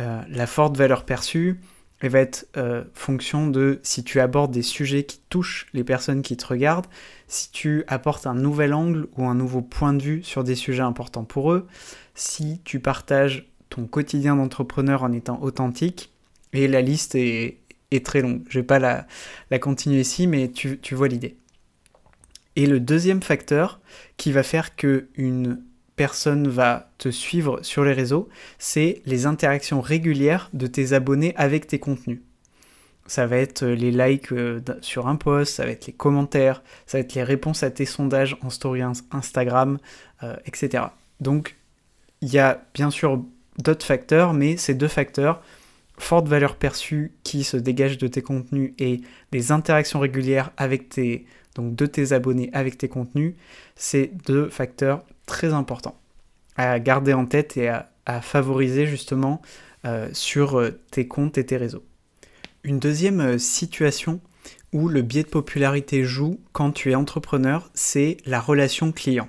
Euh, 0.00 0.22
la 0.28 0.46
forte 0.46 0.76
valeur 0.76 1.04
perçue, 1.04 1.60
va 2.02 2.20
être 2.20 2.46
euh, 2.56 2.84
fonction 2.94 3.46
de 3.46 3.78
si 3.82 4.02
tu 4.02 4.20
abordes 4.20 4.52
des 4.52 4.62
sujets 4.62 5.04
qui 5.04 5.20
touchent 5.28 5.66
les 5.74 5.84
personnes 5.84 6.22
qui 6.22 6.36
te 6.38 6.46
regardent, 6.46 6.86
si 7.28 7.50
tu 7.50 7.84
apportes 7.88 8.26
un 8.26 8.34
nouvel 8.34 8.72
angle 8.72 9.06
ou 9.18 9.26
un 9.26 9.34
nouveau 9.34 9.60
point 9.60 9.92
de 9.92 10.02
vue 10.02 10.22
sur 10.22 10.42
des 10.42 10.54
sujets 10.54 10.82
importants 10.82 11.24
pour 11.24 11.52
eux, 11.52 11.66
si 12.14 12.60
tu 12.64 12.80
partages 12.80 13.50
ton 13.68 13.86
quotidien 13.86 14.36
d'entrepreneur 14.36 15.02
en 15.02 15.12
étant 15.12 15.42
authentique, 15.42 16.10
et 16.54 16.66
la 16.68 16.80
liste 16.80 17.14
est, 17.14 17.58
très 18.02 18.22
longue. 18.22 18.42
Je 18.48 18.58
ne 18.58 18.62
vais 18.62 18.66
pas 18.66 18.78
la, 18.78 19.58
continuer 19.58 20.00
ici, 20.00 20.26
mais 20.26 20.50
tu 20.50 20.94
vois 20.94 21.06
l'idée. 21.06 21.36
Et 22.56 22.66
le 22.66 22.80
deuxième 22.80 23.22
facteur 23.22 23.80
qui 24.16 24.32
va 24.32 24.42
faire 24.42 24.74
que 24.74 25.08
une 25.14 25.62
personne 26.00 26.48
va 26.48 26.88
te 26.96 27.10
suivre 27.10 27.58
sur 27.60 27.84
les 27.84 27.92
réseaux, 27.92 28.30
c'est 28.58 29.02
les 29.04 29.26
interactions 29.26 29.82
régulières 29.82 30.48
de 30.54 30.66
tes 30.66 30.94
abonnés 30.94 31.34
avec 31.36 31.66
tes 31.66 31.78
contenus. 31.78 32.20
Ça 33.06 33.26
va 33.26 33.36
être 33.36 33.66
les 33.66 33.90
likes 33.90 34.32
euh, 34.32 34.62
sur 34.80 35.08
un 35.08 35.16
post, 35.16 35.56
ça 35.56 35.66
va 35.66 35.72
être 35.72 35.86
les 35.86 35.92
commentaires, 35.92 36.62
ça 36.86 36.96
va 36.96 37.02
être 37.02 37.12
les 37.12 37.22
réponses 37.22 37.62
à 37.62 37.70
tes 37.70 37.84
sondages 37.84 38.38
en 38.40 38.48
story 38.48 38.80
Instagram, 39.10 39.76
euh, 40.22 40.36
etc. 40.46 40.84
Donc, 41.20 41.56
il 42.22 42.32
y 42.32 42.38
a 42.38 42.64
bien 42.72 42.90
sûr 42.90 43.22
d'autres 43.58 43.84
facteurs, 43.84 44.32
mais 44.32 44.56
ces 44.56 44.72
deux 44.72 44.88
facteurs, 44.88 45.42
forte 45.98 46.28
valeur 46.28 46.56
perçue 46.56 47.12
qui 47.24 47.44
se 47.44 47.58
dégage 47.58 47.98
de 47.98 48.06
tes 48.06 48.22
contenus 48.22 48.72
et 48.78 49.02
des 49.32 49.52
interactions 49.52 50.00
régulières 50.00 50.50
avec 50.56 50.88
tes 50.88 51.26
donc 51.54 51.74
de 51.74 51.86
tes 51.86 52.12
abonnés 52.12 52.50
avec 52.52 52.78
tes 52.78 52.88
contenus, 52.88 53.34
c'est 53.76 54.10
deux 54.26 54.48
facteurs 54.48 55.04
très 55.26 55.52
importants 55.52 55.98
à 56.56 56.78
garder 56.78 57.12
en 57.12 57.26
tête 57.26 57.56
et 57.56 57.68
à 57.68 58.20
favoriser 58.20 58.86
justement 58.86 59.40
sur 60.12 60.62
tes 60.90 61.08
comptes 61.08 61.38
et 61.38 61.46
tes 61.46 61.56
réseaux. 61.56 61.84
Une 62.64 62.78
deuxième 62.78 63.38
situation 63.38 64.20
où 64.72 64.88
le 64.88 65.02
biais 65.02 65.22
de 65.22 65.28
popularité 65.28 66.04
joue 66.04 66.38
quand 66.52 66.70
tu 66.72 66.90
es 66.90 66.94
entrepreneur, 66.94 67.70
c'est 67.74 68.18
la 68.26 68.40
relation 68.40 68.92
client. 68.92 69.28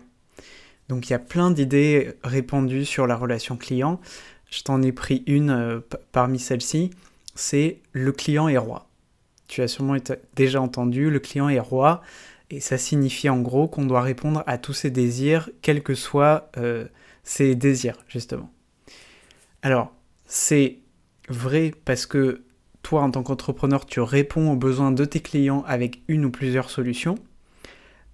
Donc 0.90 1.10
il 1.10 1.14
y 1.14 1.16
a 1.16 1.20
plein 1.20 1.52
d'idées 1.52 2.14
répandues 2.24 2.86
sur 2.86 3.08
la 3.08 3.16
relation 3.16 3.58
client. 3.58 4.00
Je 4.50 4.62
t'en 4.64 4.82
ai 4.82 4.92
pris 4.92 5.24
une 5.26 5.50
euh, 5.50 5.80
parmi 6.12 6.38
celles-ci, 6.38 6.92
c'est 7.34 7.80
le 7.94 8.12
client 8.12 8.50
est 8.50 8.58
roi. 8.58 8.91
Tu 9.52 9.62
as 9.62 9.68
sûrement 9.68 9.98
déjà 10.34 10.62
entendu, 10.62 11.10
le 11.10 11.20
client 11.20 11.50
est 11.50 11.60
roi, 11.60 12.02
et 12.50 12.62
ça 12.62 12.78
signifie 12.78 13.28
en 13.28 13.42
gros 13.42 13.68
qu'on 13.68 13.84
doit 13.84 14.02
répondre 14.02 14.46
à 14.48 14.58
tous 14.58 14.72
ses 14.72 14.92
désirs, 14.92 15.50
quels 15.62 15.84
que 15.84 15.94
soient 15.94 16.50
euh, 16.56 16.86
ses 17.26 17.54
désirs, 17.56 17.98
justement. 18.08 18.50
Alors, 19.62 19.94
c'est 20.26 20.78
vrai 21.28 21.74
parce 21.84 22.06
que 22.06 22.46
toi, 22.82 23.02
en 23.02 23.12
tant 23.12 23.24
qu'entrepreneur, 23.24 23.86
tu 23.86 24.00
réponds 24.00 24.54
aux 24.54 24.56
besoins 24.56 24.94
de 24.94 25.04
tes 25.04 25.20
clients 25.20 25.66
avec 25.68 26.02
une 26.08 26.24
ou 26.24 26.32
plusieurs 26.32 26.70
solutions. 26.70 27.16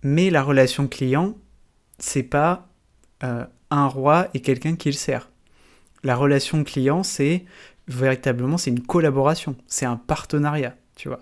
Mais 0.02 0.32
la 0.32 0.42
relation 0.42 0.88
client, 0.88 1.38
c'est 2.00 2.24
pas 2.24 2.68
euh, 3.24 3.46
un 3.70 3.86
roi 3.86 4.30
et 4.34 4.40
quelqu'un 4.40 4.76
qui 4.76 4.90
le 4.90 4.96
sert. 4.96 5.30
La 6.02 6.16
relation 6.16 6.64
client, 6.64 7.04
c'est 7.04 7.46
véritablement 7.88 8.58
c'est 8.58 8.72
une 8.72 8.82
collaboration, 8.82 9.56
c'est 9.68 9.86
un 9.86 9.98
partenariat, 9.98 10.76
tu 10.98 11.08
vois. 11.08 11.22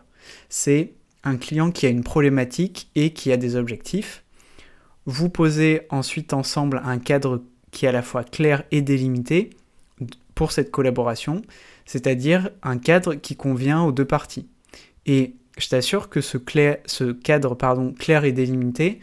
C'est 0.50 0.94
un 1.24 1.38
client 1.38 1.70
qui 1.70 1.86
a 1.86 1.89
une 1.89 2.03
problématique 2.03 2.89
et 2.96 3.13
qui 3.13 3.32
a 3.32 3.38
des 3.38 3.55
objectifs. 3.55 4.24
Vous 5.05 5.29
posez 5.29 5.82
ensuite 5.89 6.34
ensemble 6.34 6.82
un 6.84 6.98
cadre 6.98 7.44
qui 7.70 7.86
est 7.86 7.89
à 7.89 7.91
la 7.91 8.01
fois 8.01 8.24
clair 8.24 8.63
et 8.72 8.82
délimité 8.82 9.51
pour 10.34 10.51
cette 10.51 10.72
collaboration 10.72 11.44
c'est-à-dire 11.86 12.50
un 12.63 12.77
cadre 12.77 13.15
qui 13.15 13.36
convient 13.36 13.84
aux 13.84 13.91
deux 13.91 14.05
parties. 14.05 14.48
Et 15.05 15.36
je 15.58 15.70
t'assure 15.70 16.10
que 16.10 16.22
ce, 16.22 16.38
cadre 17.12 17.58
clair 17.98 18.25
et 18.25 18.32
délimité, 18.32 19.00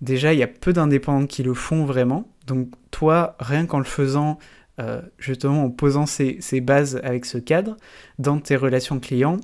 déjà 0.00 0.32
il 0.32 0.38
y 0.38 0.42
a 0.42 0.48
peu 0.48 0.72
d'indépendants 0.72 1.26
qui 1.26 1.42
le 1.42 1.54
font 1.54 1.84
vraiment. 1.84 2.28
Donc 2.46 2.68
toi, 2.90 3.36
rien 3.38 3.66
qu'en 3.66 3.78
le 3.78 3.84
faisant, 3.84 4.38
euh, 4.80 5.02
justement 5.18 5.64
en 5.64 5.70
posant 5.70 6.06
ces, 6.06 6.40
bases 6.60 7.00
avec 7.04 7.26
ce 7.26 7.38
cadre, 7.38 7.76
dans 8.18 8.38
tes 8.38 8.56
relations 8.56 8.98
clients, 8.98 9.36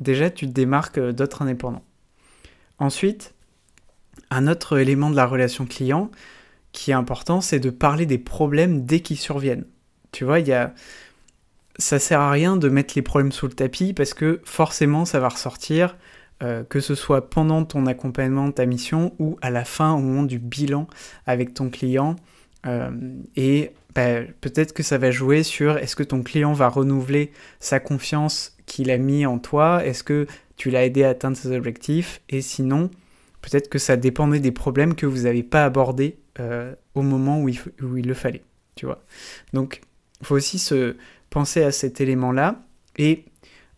déjà 0.00 0.30
tu 0.30 0.46
te 0.46 0.52
démarques 0.52 0.98
euh, 0.98 1.12
d'autres 1.12 1.42
indépendants. 1.42 1.84
Ensuite, 2.78 3.34
un 4.30 4.46
autre 4.46 4.78
élément 4.78 5.10
de 5.10 5.16
la 5.16 5.26
relation 5.26 5.66
client 5.66 6.10
qui 6.72 6.90
est 6.90 6.94
important, 6.94 7.40
c'est 7.40 7.60
de 7.60 7.70
parler 7.70 8.04
des 8.04 8.18
problèmes 8.18 8.84
dès 8.84 9.00
qu'ils 9.00 9.18
surviennent. 9.18 9.64
Tu 10.10 10.24
vois, 10.24 10.40
il 10.40 10.48
y 10.48 10.56
ça 11.76 11.98
sert 11.98 12.20
à 12.20 12.30
rien 12.30 12.56
de 12.56 12.68
mettre 12.68 12.94
les 12.96 13.02
problèmes 13.02 13.32
sous 13.32 13.46
le 13.46 13.52
tapis 13.52 13.92
parce 13.92 14.14
que 14.14 14.40
forcément 14.44 15.04
ça 15.04 15.18
va 15.18 15.28
ressortir, 15.28 15.96
euh, 16.42 16.62
que 16.64 16.80
ce 16.80 16.94
soit 16.94 17.30
pendant 17.30 17.64
ton 17.64 17.86
accompagnement, 17.86 18.50
ta 18.50 18.66
mission 18.66 19.12
ou 19.18 19.36
à 19.42 19.50
la 19.50 19.64
fin 19.64 19.92
au 19.92 19.98
moment 19.98 20.22
du 20.22 20.38
bilan 20.38 20.86
avec 21.26 21.54
ton 21.54 21.70
client. 21.70 22.16
Euh, 22.66 22.90
et 23.36 23.72
bah, 23.94 24.22
peut-être 24.40 24.72
que 24.72 24.82
ça 24.82 24.98
va 24.98 25.10
jouer 25.10 25.42
sur 25.42 25.78
est-ce 25.78 25.96
que 25.96 26.02
ton 26.02 26.22
client 26.22 26.52
va 26.52 26.68
renouveler 26.68 27.32
sa 27.60 27.80
confiance 27.80 28.56
qu'il 28.66 28.90
a 28.90 28.98
mis 28.98 29.26
en 29.26 29.38
toi, 29.38 29.84
est-ce 29.84 30.02
que 30.02 30.26
tu 30.56 30.70
l'as 30.70 30.84
aidé 30.84 31.04
à 31.04 31.10
atteindre 31.10 31.36
ses 31.36 31.54
objectifs, 31.54 32.20
et 32.28 32.40
sinon 32.40 32.90
peut-être 33.42 33.68
que 33.68 33.78
ça 33.78 33.96
dépendait 33.96 34.40
des 34.40 34.52
problèmes 34.52 34.94
que 34.94 35.04
vous 35.04 35.22
n'avez 35.22 35.42
pas 35.42 35.64
abordés 35.64 36.16
euh, 36.40 36.74
au 36.94 37.02
moment 37.02 37.42
où 37.42 37.48
il, 37.48 37.58
le 37.78 38.14
fallait, 38.14 38.42
tu 38.74 38.86
vois? 38.86 39.04
Donc 39.52 39.82
il 40.20 40.26
faut 40.26 40.36
aussi 40.36 40.58
se, 40.58 40.96
penser 41.34 41.64
à 41.64 41.72
cet 41.72 42.00
élément-là 42.00 42.64
et 42.96 43.24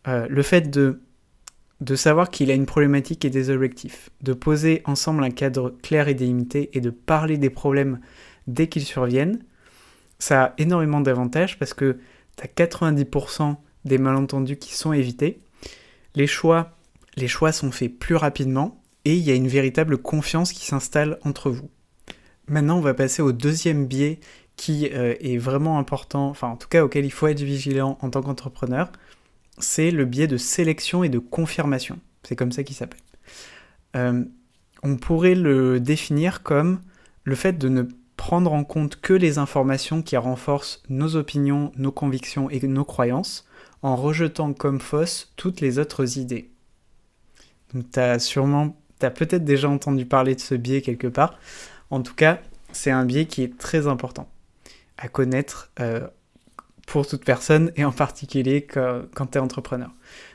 euh, 0.08 0.26
le 0.28 0.42
fait 0.42 0.68
de, 0.68 1.00
de 1.80 1.96
savoir 1.96 2.28
qu'il 2.30 2.50
a 2.50 2.54
une 2.54 2.66
problématique 2.66 3.24
et 3.24 3.30
des 3.30 3.48
objectifs, 3.48 4.10
de 4.20 4.34
poser 4.34 4.82
ensemble 4.84 5.24
un 5.24 5.30
cadre 5.30 5.74
clair 5.82 6.06
et 6.08 6.12
délimité 6.12 6.68
et 6.74 6.82
de 6.82 6.90
parler 6.90 7.38
des 7.38 7.48
problèmes 7.48 7.98
dès 8.46 8.66
qu'ils 8.66 8.84
surviennent, 8.84 9.38
ça 10.18 10.44
a 10.44 10.54
énormément 10.58 11.00
d'avantages 11.00 11.58
parce 11.58 11.74
que 11.74 11.98
tu 12.36 12.44
as 12.44 12.66
90% 12.66 13.56
des 13.84 13.98
malentendus 13.98 14.56
qui 14.56 14.74
sont 14.74 14.92
évités, 14.92 15.40
les 16.14 16.26
choix, 16.26 16.72
les 17.16 17.28
choix 17.28 17.52
sont 17.52 17.70
faits 17.70 17.98
plus 17.98 18.16
rapidement 18.16 18.82
et 19.04 19.14
il 19.14 19.22
y 19.22 19.30
a 19.30 19.34
une 19.34 19.48
véritable 19.48 19.98
confiance 19.98 20.52
qui 20.52 20.66
s'installe 20.66 21.18
entre 21.24 21.50
vous. 21.50 21.70
Maintenant, 22.48 22.78
on 22.78 22.80
va 22.80 22.94
passer 22.94 23.22
au 23.22 23.32
deuxième 23.32 23.86
biais 23.86 24.20
qui 24.56 24.88
euh, 24.92 25.14
est 25.20 25.36
vraiment 25.36 25.78
important, 25.78 26.28
enfin 26.28 26.48
en 26.48 26.56
tout 26.56 26.68
cas 26.68 26.82
auquel 26.82 27.04
il 27.04 27.10
faut 27.10 27.26
être 27.26 27.42
vigilant 27.42 27.98
en 28.00 28.10
tant 28.10 28.22
qu'entrepreneur, 28.22 28.90
c'est 29.58 29.90
le 29.90 30.04
biais 30.04 30.26
de 30.26 30.36
sélection 30.36 31.04
et 31.04 31.08
de 31.08 31.18
confirmation. 31.18 31.98
C'est 32.22 32.36
comme 32.36 32.52
ça 32.52 32.62
qu'il 32.62 32.76
s'appelle. 32.76 33.00
Euh, 33.96 34.24
on 34.82 34.96
pourrait 34.96 35.34
le 35.34 35.80
définir 35.80 36.42
comme 36.42 36.80
le 37.24 37.34
fait 37.34 37.54
de 37.54 37.68
ne 37.68 37.82
prendre 38.16 38.52
en 38.52 38.64
compte 38.64 38.96
que 39.00 39.12
les 39.12 39.38
informations 39.38 40.02
qui 40.02 40.16
renforcent 40.16 40.82
nos 40.88 41.16
opinions, 41.16 41.72
nos 41.76 41.92
convictions 41.92 42.50
et 42.50 42.60
nos 42.66 42.84
croyances, 42.84 43.46
en 43.82 43.96
rejetant 43.96 44.52
comme 44.52 44.80
fausses 44.80 45.32
toutes 45.36 45.60
les 45.60 45.78
autres 45.78 46.18
idées. 46.18 46.50
Donc 47.74 47.90
tu 47.92 48.00
as 48.00 48.18
sûrement, 48.18 48.76
tu 48.98 49.06
as 49.06 49.10
peut-être 49.10 49.44
déjà 49.44 49.68
entendu 49.68 50.06
parler 50.06 50.34
de 50.34 50.40
ce 50.40 50.54
biais 50.54 50.80
quelque 50.80 51.06
part. 51.06 51.38
En 51.90 52.02
tout 52.02 52.14
cas, 52.14 52.40
c'est 52.72 52.90
un 52.90 53.04
biais 53.04 53.26
qui 53.26 53.42
est 53.42 53.56
très 53.58 53.86
important 53.86 54.28
à 54.98 55.08
connaître 55.08 55.70
euh, 55.80 56.06
pour 56.86 57.06
toute 57.06 57.24
personne 57.24 57.72
et 57.76 57.84
en 57.84 57.92
particulier 57.92 58.66
quand, 58.66 59.26
tu 59.30 59.38
es 59.38 59.40
entrepreneur. 59.40 59.90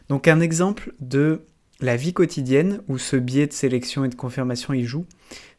Donc 0.10 0.28
un 0.28 0.40
exemple 0.40 0.94
de 1.00 1.42
la 1.82 1.96
vie 1.96 2.14
quotidienne 2.14 2.82
où 2.88 2.98
ce 2.98 3.16
biais 3.16 3.48
de 3.48 3.54
sélection 3.54 4.06
et 4.06 4.10
de 4.10 4.16
confirmation 4.16 4.74
y 4.74 4.84
joue, 4.84 5.06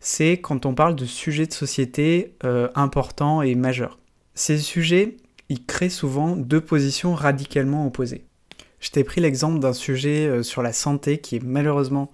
c'est 0.00 0.38
quand 0.38 0.66
on 0.66 0.74
parle 0.74 0.96
de 0.96 1.04
sujets 1.04 1.46
de 1.46 1.52
société 1.52 2.34
euh, 2.44 2.68
importants 2.74 3.42
et 3.42 3.54
majeurs. 3.54 3.98
Ces 4.34 4.58
sujets, 4.58 5.16
ils 5.48 5.64
créent 5.66 5.90
souvent 5.90 6.36
deux 6.36 6.60
positions 6.60 7.14
radicalement 7.14 7.86
opposées. 7.86 8.24
Je 8.80 8.90
t'ai 8.90 9.04
pris 9.04 9.20
l'exemple 9.20 9.58
d'un 9.58 9.72
sujet 9.72 10.26
euh, 10.26 10.42
sur 10.42 10.62
la 10.62 10.72
santé 10.72 11.18
qui 11.18 11.36
est 11.36 11.42
malheureusement 11.44 12.10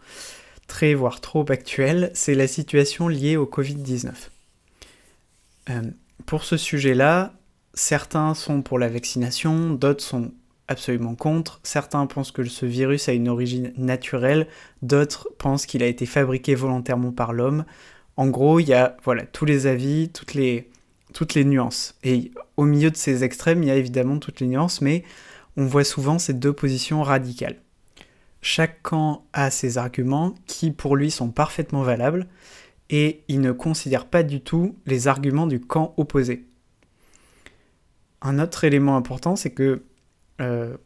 très 0.67 0.95
voire 0.95 1.21
trop 1.21 1.51
actuel, 1.51 2.11
c'est 2.15 2.35
la 2.35 2.47
situation 2.47 3.09
liée 3.09 3.37
au 3.37 3.47
Covid-19 3.47 4.13
pour 6.27 6.45
ce 6.45 6.57
sujet-là, 6.57 7.33
certains 7.75 8.35
sont 8.35 8.63
pour 8.63 8.79
la 8.79 8.89
vaccination, 8.89 9.71
d'autres 9.71 10.05
sont 10.05 10.33
absolument 10.69 11.15
contre. 11.15 11.61
Certains 11.63 12.07
pensent 12.07 12.31
que 12.31 12.45
ce 12.45 12.67
virus 12.67 13.09
a 13.09 13.13
une 13.13 13.29
origine 13.29 13.73
naturelle, 13.77 14.47
d'autres 14.83 15.29
pensent 15.39 15.67
qu'il 15.67 15.83
a 15.83 15.87
été 15.87 16.07
fabriqué 16.07 16.55
volontairement 16.55 17.13
par 17.13 17.33
l'homme. 17.33 17.65
En 18.17 18.29
gros, 18.29 18.61
il 18.61 18.69
y 18.69 18.75
a 18.75 18.97
voilà, 19.05 19.25
tous 19.25 19.45
les 19.45 19.67
avis, 19.67 20.11
toutes 20.11 20.35
les, 20.35 20.71
toutes 21.15 21.35
les 21.35 21.45
nuances. 21.45 21.97
Et 22.05 22.31
au 22.57 22.65
milieu 22.65 22.91
de 22.91 22.97
ces 22.97 23.25
extrêmes, 23.25 23.63
il 23.63 23.69
y 23.69 23.73
a 23.73 23.77
évidemment 23.77 24.19
toutes 24.19 24.41
les 24.41 24.47
nuances, 24.47 24.81
mais 24.81 25.05
on 25.57 25.65
voit 25.67 25.85
souvent 25.85 26.19
ces 26.19 26.35
deux 26.35 26.53
positions 26.53 27.03
radicales. 27.03 27.57
Chaque 28.41 28.83
camp 28.83 29.25
a 29.33 29.51
ses 29.51 29.79
arguments 29.79 30.35
qui 30.47 30.71
pour 30.71 30.95
lui 30.95 31.11
sont 31.11 31.31
parfaitement 31.31 31.83
valables, 31.83 32.29
et 32.91 33.23
il 33.29 33.41
ne 33.41 33.53
considère 33.53 34.07
pas 34.07 34.23
du 34.23 34.41
tout 34.41 34.77
les 34.87 35.09
arguments 35.09 35.47
du 35.47 35.61
camp 35.61 35.95
opposé. 35.97 36.47
Un 38.23 38.39
autre 38.39 38.65
élément 38.65 38.97
important, 38.97 39.37
c'est 39.37 39.51
que 39.51 39.83
euh, 40.41 40.77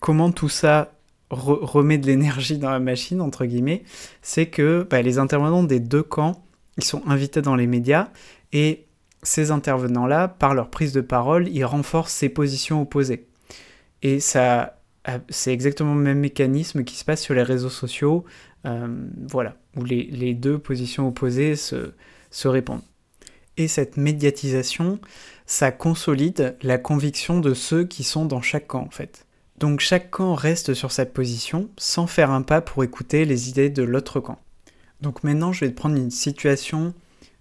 comment 0.00 0.32
tout 0.32 0.48
ça 0.48 0.92
remet 1.30 1.98
de 1.98 2.06
l'énergie 2.06 2.58
dans 2.58 2.70
la 2.70 2.78
machine, 2.78 3.20
entre 3.20 3.46
guillemets, 3.46 3.84
c'est 4.20 4.46
que 4.46 4.86
bah, 4.88 5.00
les 5.00 5.18
intervenants 5.18 5.62
des 5.62 5.80
deux 5.80 6.02
camps, 6.02 6.44
ils 6.76 6.84
sont 6.84 7.02
invités 7.06 7.40
dans 7.40 7.56
les 7.56 7.66
médias, 7.66 8.08
et 8.52 8.86
ces 9.22 9.50
intervenants-là, 9.50 10.28
par 10.28 10.54
leur 10.54 10.68
prise 10.68 10.92
de 10.92 11.00
parole, 11.00 11.48
ils 11.48 11.64
renforcent 11.64 12.12
ces 12.12 12.28
positions 12.28 12.82
opposées. 12.82 13.28
Et 14.02 14.18
c'est 14.20 14.72
exactement 15.46 15.94
le 15.94 16.00
même 16.00 16.18
mécanisme 16.18 16.84
qui 16.84 16.96
se 16.96 17.04
passe 17.04 17.22
sur 17.22 17.34
les 17.34 17.42
réseaux 17.42 17.70
sociaux, 17.70 18.24
euh, 18.66 18.88
voilà, 19.28 19.56
où 19.76 19.84
les, 19.84 20.34
deux 20.34 20.58
positions 20.58 21.08
opposées 21.08 21.56
se, 21.56 21.92
se 22.30 22.48
répondent. 22.48 22.82
Et 23.56 23.68
cette 23.68 23.96
médiatisation, 23.96 24.98
ça 25.46 25.72
consolide 25.72 26.56
la 26.62 26.78
conviction 26.78 27.40
de 27.40 27.54
ceux 27.54 27.84
qui 27.84 28.04
sont 28.04 28.24
dans 28.24 28.40
chaque 28.40 28.66
camp 28.66 28.84
en 28.86 28.90
fait. 28.90 29.26
Donc 29.58 29.80
chaque 29.80 30.10
camp 30.10 30.34
reste 30.34 30.74
sur 30.74 30.90
sa 30.90 31.06
position 31.06 31.68
sans 31.76 32.06
faire 32.06 32.30
un 32.30 32.42
pas 32.42 32.60
pour 32.60 32.82
écouter 32.82 33.24
les 33.24 33.48
idées 33.50 33.70
de 33.70 33.82
l'autre 33.82 34.20
camp. 34.20 34.38
Donc 35.00 35.22
maintenant 35.24 35.52
je 35.52 35.64
vais 35.64 35.70
te 35.70 35.76
prendre 35.76 35.96
une 35.96 36.10
situation 36.10 36.94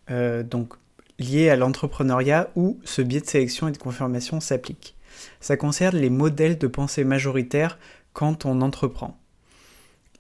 euh, 0.10 0.44
donc, 0.44 0.74
liée 1.20 1.50
à 1.50 1.56
l'entrepreneuriat 1.56 2.50
où 2.56 2.80
ce 2.84 3.01
biais 3.01 3.22
de 3.22 3.27
sélection 3.27 3.68
et 3.68 3.72
de 3.72 3.77
confirmation 3.77 4.39
s'applique. 4.39 4.96
Ça 5.39 5.56
concerne 5.56 5.98
les 5.98 6.10
modèles 6.10 6.58
de 6.58 6.68
pensée 6.68 7.03
majoritaires 7.03 7.77
quand 8.13 8.46
on 8.46 8.62
entreprend 8.62 9.21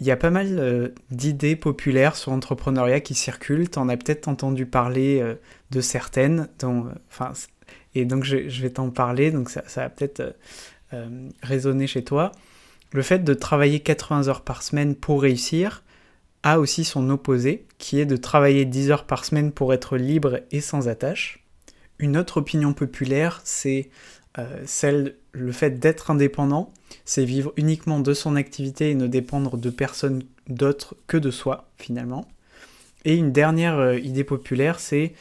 il 0.01 0.07
y 0.07 0.11
a 0.11 0.17
pas 0.17 0.31
mal 0.31 0.57
euh, 0.57 0.89
d'idées 1.11 1.55
populaires 1.55 2.15
sur 2.15 2.31
l'entrepreneuriat 2.31 3.01
qui 3.01 3.13
circulent. 3.13 3.69
Tu 3.69 3.77
en 3.77 3.87
as 3.87 3.97
peut-être 3.97 4.27
entendu 4.27 4.65
parler 4.65 5.21
euh, 5.21 5.35
de 5.69 5.79
certaines. 5.79 6.49
Euh, 6.63 7.33
et 7.93 8.05
donc 8.05 8.23
je, 8.23 8.61
vais 8.63 8.71
t'en 8.71 8.89
parler, 8.89 9.29
donc 9.29 9.51
ça, 9.51 9.63
va 9.75 9.89
peut-être 9.89 10.35
résonner 11.43 11.85
chez 11.85 12.03
toi. 12.03 12.31
Le 12.91 13.03
fait 13.03 13.19
de 13.23 13.33
travailler 13.35 13.79
80 13.79 14.27
heures 14.27 14.41
par 14.41 14.63
semaine 14.63 14.95
pour 14.95 15.21
réussir 15.21 15.83
a 16.41 16.59
aussi 16.59 16.83
son 16.83 17.07
opposé, 17.11 17.67
qui 17.77 17.99
est 17.99 18.07
de 18.07 18.17
travailler 18.17 18.65
10 18.65 18.89
heures 18.89 19.05
par 19.05 19.23
semaine 19.23 19.51
pour 19.51 19.71
être 19.71 19.97
libre 19.97 20.39
et 20.51 20.61
sans 20.61 20.87
attache. 20.87 21.45
Une 21.99 22.17
autre 22.17 22.37
opinion 22.37 22.73
populaire, 22.73 23.41
c'est 23.43 23.91
celle, 24.65 25.15
le 25.33 25.51
fait 25.51 25.79
d'être 25.79 26.11
indépendant, 26.11 26.73
c'est 27.05 27.25
vivre 27.25 27.53
uniquement 27.57 27.99
de 27.99 28.13
son 28.13 28.35
activité 28.35 28.91
et 28.91 28.95
ne 28.95 29.07
dépendre 29.07 29.57
de 29.57 29.69
personne 29.69 30.23
d'autre 30.47 30.95
que 31.07 31.17
de 31.17 31.31
soi, 31.31 31.69
finalement. 31.77 32.27
Et 33.05 33.15
une 33.15 33.31
dernière 33.31 33.77
euh, 33.79 33.97
idée 33.97 34.23
populaire, 34.23 34.79
c'est 34.79 35.13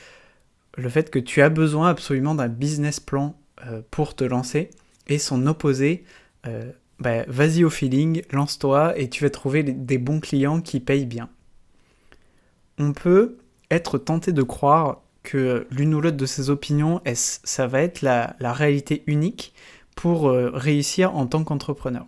le 0.76 0.88
fait 0.88 1.10
que 1.10 1.18
tu 1.18 1.42
as 1.42 1.48
besoin 1.48 1.88
absolument 1.88 2.34
d'un 2.34 2.48
business 2.48 3.00
plan 3.00 3.36
euh, 3.66 3.82
pour 3.90 4.14
te 4.14 4.24
lancer. 4.24 4.70
Et 5.08 5.18
son 5.18 5.46
opposé, 5.48 6.04
bah, 7.00 7.24
vas-y 7.26 7.64
au 7.64 7.70
feeling, 7.70 8.22
lance-toi 8.30 8.96
et 8.98 9.08
tu 9.08 9.24
vas 9.24 9.30
trouver 9.30 9.62
des 9.62 9.98
bons 9.98 10.20
clients 10.20 10.60
qui 10.60 10.78
payent 10.78 11.06
bien. 11.06 11.28
On 12.78 12.92
peut 12.92 13.38
être 13.70 13.98
tenté 13.98 14.32
de 14.32 14.42
croire 14.42 15.02
que 15.22 15.66
l'une 15.70 15.94
ou 15.94 16.00
l'autre 16.00 16.16
de 16.16 16.26
ces 16.26 16.50
opinions, 16.50 17.00
ça 17.14 17.66
va 17.66 17.82
être 17.82 18.02
la, 18.02 18.34
réalité 18.40 19.02
unique 19.06 19.54
pour 20.00 20.30
euh, 20.30 20.48
réussir 20.54 21.14
en 21.14 21.26
tant 21.26 21.44
qu'entrepreneur. 21.44 22.06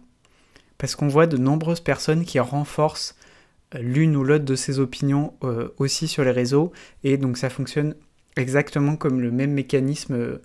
Parce 0.78 0.96
qu'on 0.96 1.08
voit 1.08 1.26
de 1.26 1.36
nombreuses 1.36 1.82
personnes 1.82 2.24
qui 2.24 2.40
renforcent 2.40 3.16
euh, 3.74 3.80
l'une 3.80 4.16
ou 4.16 4.24
l'autre 4.24 4.46
de 4.46 4.54
ces 4.54 4.78
opinions 4.78 5.34
euh, 5.44 5.68
aussi 5.76 6.08
sur 6.08 6.24
les 6.24 6.30
réseaux, 6.30 6.72
et 7.04 7.18
donc 7.18 7.36
ça 7.36 7.50
fonctionne 7.50 7.94
exactement 8.36 8.96
comme 8.96 9.20
le 9.20 9.30
même 9.30 9.52
mécanisme 9.52 10.40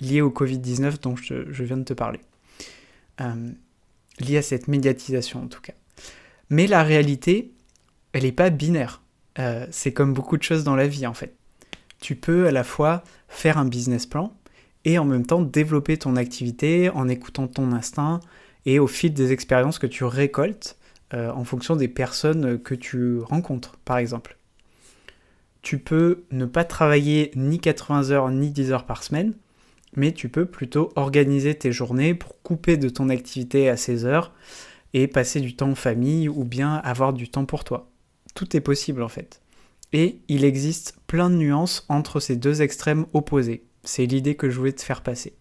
lié 0.00 0.20
au 0.20 0.30
Covid-19 0.30 1.00
dont 1.02 1.16
je 1.16 1.64
viens 1.64 1.76
de 1.76 1.82
te 1.82 1.92
parler. 1.92 2.20
Lié 4.20 4.36
à 4.36 4.42
cette 4.42 4.68
médiatisation 4.68 5.42
en 5.42 5.48
tout 5.48 5.60
cas. 5.60 5.74
Mais 6.50 6.68
la 6.68 6.84
réalité, 6.84 7.52
elle 8.12 8.22
n'est 8.22 8.30
pas 8.30 8.50
binaire. 8.50 9.02
C'est 9.70 9.92
comme 9.92 10.14
beaucoup 10.14 10.36
de 10.36 10.44
choses 10.44 10.62
dans 10.62 10.76
la 10.76 10.86
vie 10.86 11.04
en 11.04 11.14
fait. 11.14 11.34
Tu 12.00 12.14
peux 12.14 12.46
à 12.46 12.52
la 12.52 12.62
fois 12.62 13.02
faire 13.26 13.58
un 13.58 13.64
business 13.64 14.06
plan 14.06 14.32
et 14.86 14.98
en 14.98 15.04
même 15.04 15.26
temps 15.26 15.42
développer 15.42 15.98
ton 15.98 16.16
activité 16.16 16.88
en 16.90 17.08
écoutant 17.08 17.48
ton 17.48 17.72
instinct 17.72 18.20
et 18.64 18.78
au 18.78 18.86
fil 18.86 19.12
des 19.12 19.32
expériences 19.32 19.78
que 19.78 19.86
tu 19.86 20.04
récoltes 20.04 20.78
euh, 21.12 21.30
en 21.32 21.44
fonction 21.44 21.76
des 21.76 21.88
personnes 21.88 22.58
que 22.62 22.74
tu 22.74 23.18
rencontres 23.18 23.76
par 23.84 23.98
exemple. 23.98 24.38
Tu 25.60 25.78
peux 25.78 26.22
ne 26.30 26.46
pas 26.46 26.64
travailler 26.64 27.32
ni 27.34 27.58
80 27.58 28.10
heures 28.10 28.30
ni 28.30 28.52
10 28.52 28.70
heures 28.70 28.86
par 28.86 29.02
semaine, 29.02 29.34
mais 29.96 30.12
tu 30.12 30.28
peux 30.28 30.46
plutôt 30.46 30.92
organiser 30.94 31.56
tes 31.56 31.72
journées 31.72 32.14
pour 32.14 32.40
couper 32.42 32.76
de 32.76 32.88
ton 32.88 33.08
activité 33.08 33.68
à 33.68 33.76
ces 33.76 34.04
heures 34.04 34.32
et 34.94 35.08
passer 35.08 35.40
du 35.40 35.56
temps 35.56 35.70
en 35.70 35.74
famille 35.74 36.28
ou 36.28 36.44
bien 36.44 36.76
avoir 36.76 37.12
du 37.12 37.28
temps 37.28 37.44
pour 37.44 37.64
toi. 37.64 37.90
Tout 38.34 38.56
est 38.56 38.60
possible 38.60 39.02
en 39.02 39.08
fait. 39.08 39.42
Et 39.92 40.20
il 40.28 40.44
existe 40.44 40.96
plein 41.08 41.28
de 41.28 41.34
nuances 41.34 41.84
entre 41.88 42.20
ces 42.20 42.36
deux 42.36 42.62
extrêmes 42.62 43.06
opposés. 43.12 43.65
C'est 43.86 44.06
l'idée 44.06 44.34
que 44.34 44.50
je 44.50 44.58
voulais 44.58 44.72
te 44.72 44.82
faire 44.82 45.02
passer. 45.02 45.34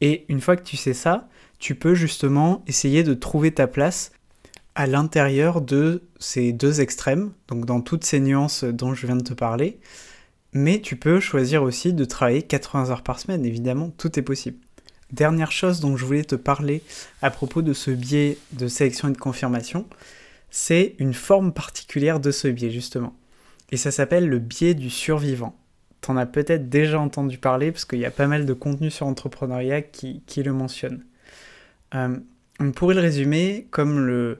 Et 0.00 0.26
une 0.28 0.40
fois 0.40 0.56
que 0.56 0.64
tu 0.64 0.76
sais 0.76 0.94
ça, 0.94 1.28
tu 1.58 1.74
peux 1.74 1.94
justement 1.94 2.62
essayer 2.66 3.02
de 3.02 3.14
trouver 3.14 3.52
ta 3.52 3.66
place 3.66 4.12
à 4.74 4.86
l'intérieur 4.86 5.60
de 5.60 6.02
ces 6.18 6.52
deux 6.52 6.80
extrêmes, 6.80 7.32
donc 7.48 7.64
dans 7.64 7.80
toutes 7.80 8.04
ces 8.04 8.20
nuances 8.20 8.64
dont 8.64 8.92
je 8.92 9.06
viens 9.06 9.16
de 9.16 9.22
te 9.22 9.34
parler, 9.34 9.78
mais 10.52 10.80
tu 10.80 10.96
peux 10.96 11.20
choisir 11.20 11.62
aussi 11.62 11.92
de 11.92 12.04
travailler 12.04 12.42
80 12.42 12.90
heures 12.90 13.02
par 13.02 13.18
semaine, 13.20 13.44
évidemment, 13.44 13.90
tout 13.96 14.18
est 14.18 14.22
possible. 14.22 14.58
Dernière 15.12 15.52
chose 15.52 15.80
dont 15.80 15.96
je 15.96 16.04
voulais 16.04 16.24
te 16.24 16.34
parler 16.34 16.82
à 17.22 17.30
propos 17.30 17.62
de 17.62 17.72
ce 17.72 17.90
biais 17.90 18.36
de 18.52 18.66
sélection 18.66 19.08
et 19.08 19.12
de 19.12 19.18
confirmation, 19.18 19.86
c'est 20.50 20.96
une 20.98 21.14
forme 21.14 21.52
particulière 21.52 22.20
de 22.20 22.30
ce 22.30 22.48
biais, 22.48 22.70
justement. 22.70 23.16
Et 23.70 23.76
ça 23.76 23.90
s'appelle 23.90 24.28
le 24.28 24.38
biais 24.38 24.74
du 24.74 24.90
survivant. 24.90 25.56
T'en 26.04 26.18
as 26.18 26.26
peut-être 26.26 26.68
déjà 26.68 27.00
entendu 27.00 27.38
parler, 27.38 27.72
parce 27.72 27.86
qu'il 27.86 27.98
y 27.98 28.04
a 28.04 28.10
pas 28.10 28.26
mal 28.26 28.44
de 28.44 28.52
contenu 28.52 28.90
sur 28.90 29.06
l'entrepreneuriat 29.06 29.80
qui, 29.80 30.20
le 30.36 30.52
mentionne. 30.52 31.02
Euh, 31.94 32.18
on 32.60 32.72
pourrait 32.72 32.94
le 32.94 33.00
résumer 33.00 33.66
comme 33.70 34.10
euh, 34.10 34.34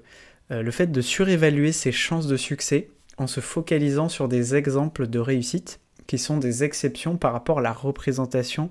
le 0.50 0.70
fait 0.70 0.88
de 0.88 1.00
surévaluer 1.00 1.72
ses 1.72 1.90
chances 1.90 2.26
de 2.26 2.36
succès 2.36 2.90
en 3.16 3.26
se 3.26 3.40
focalisant 3.40 4.10
sur 4.10 4.28
des 4.28 4.54
exemples 4.54 5.06
de 5.06 5.18
réussite 5.18 5.80
qui 6.06 6.18
sont 6.18 6.36
des 6.36 6.64
exceptions 6.64 7.16
par 7.16 7.32
rapport 7.32 7.60
à 7.60 7.62
la 7.62 7.72
représentation 7.72 8.68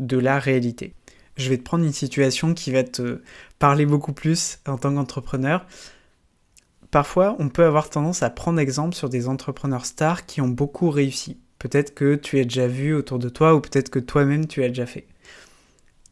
de 0.00 0.18
la 0.18 0.40
réalité. 0.40 0.94
Je 1.36 1.48
vais 1.48 1.58
te 1.58 1.62
prendre 1.62 1.84
une 1.84 1.92
situation 1.92 2.54
qui 2.54 2.72
va 2.72 2.82
te 2.82 3.22
parler 3.60 3.86
beaucoup 3.86 4.14
plus 4.14 4.58
en 4.66 4.78
tant 4.78 4.92
qu'entrepreneur. 4.92 5.64
Parfois, 6.90 7.36
on 7.38 7.48
peut 7.50 7.64
avoir 7.64 7.88
tendance 7.88 8.24
à 8.24 8.30
prendre 8.30 8.58
exemple 8.58 8.96
sur 8.96 9.08
des 9.08 9.28
entrepreneurs 9.28 9.86
stars 9.86 10.26
qui 10.26 10.40
ont 10.40 10.48
beaucoup 10.48 10.90
réussi. 10.90 11.38
Peut-être 11.62 11.94
que 11.94 12.16
tu 12.16 12.40
as 12.40 12.42
déjà 12.42 12.66
vu 12.66 12.92
autour 12.92 13.20
de 13.20 13.28
toi 13.28 13.54
ou 13.54 13.60
peut-être 13.60 13.88
que 13.88 14.00
toi-même 14.00 14.48
tu 14.48 14.64
as 14.64 14.68
déjà 14.68 14.84
fait. 14.84 15.06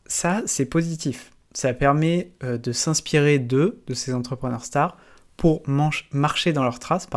Ça, 0.06 0.42
c'est 0.46 0.64
positif. 0.64 1.32
Ça 1.54 1.74
permet 1.74 2.30
euh, 2.44 2.56
de 2.56 2.70
s'inspirer 2.70 3.40
d'eux, 3.40 3.82
de 3.88 3.94
ces 3.94 4.14
entrepreneurs 4.14 4.64
stars, 4.64 4.96
pour 5.36 5.62
marcher 5.66 6.52
dans 6.52 6.62
leurs 6.62 6.78
traces, 6.78 7.08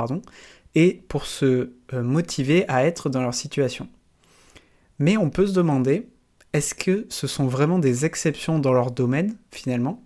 et 0.74 1.04
pour 1.10 1.28
se 1.28 1.74
euh, 1.94 2.02
motiver 2.02 2.68
à 2.70 2.86
être 2.86 3.08
dans 3.12 3.22
leur 3.22 3.36
situation. 3.36 3.88
Mais 4.98 5.16
on 5.16 5.30
peut 5.30 5.46
se 5.46 5.54
demander, 5.54 6.08
est-ce 6.54 6.74
que 6.74 7.06
ce 7.10 7.28
sont 7.28 7.46
vraiment 7.46 7.78
des 7.78 8.04
exceptions 8.04 8.58
dans 8.58 8.74
leur 8.74 8.90
domaine, 8.90 9.36
finalement, 9.52 10.04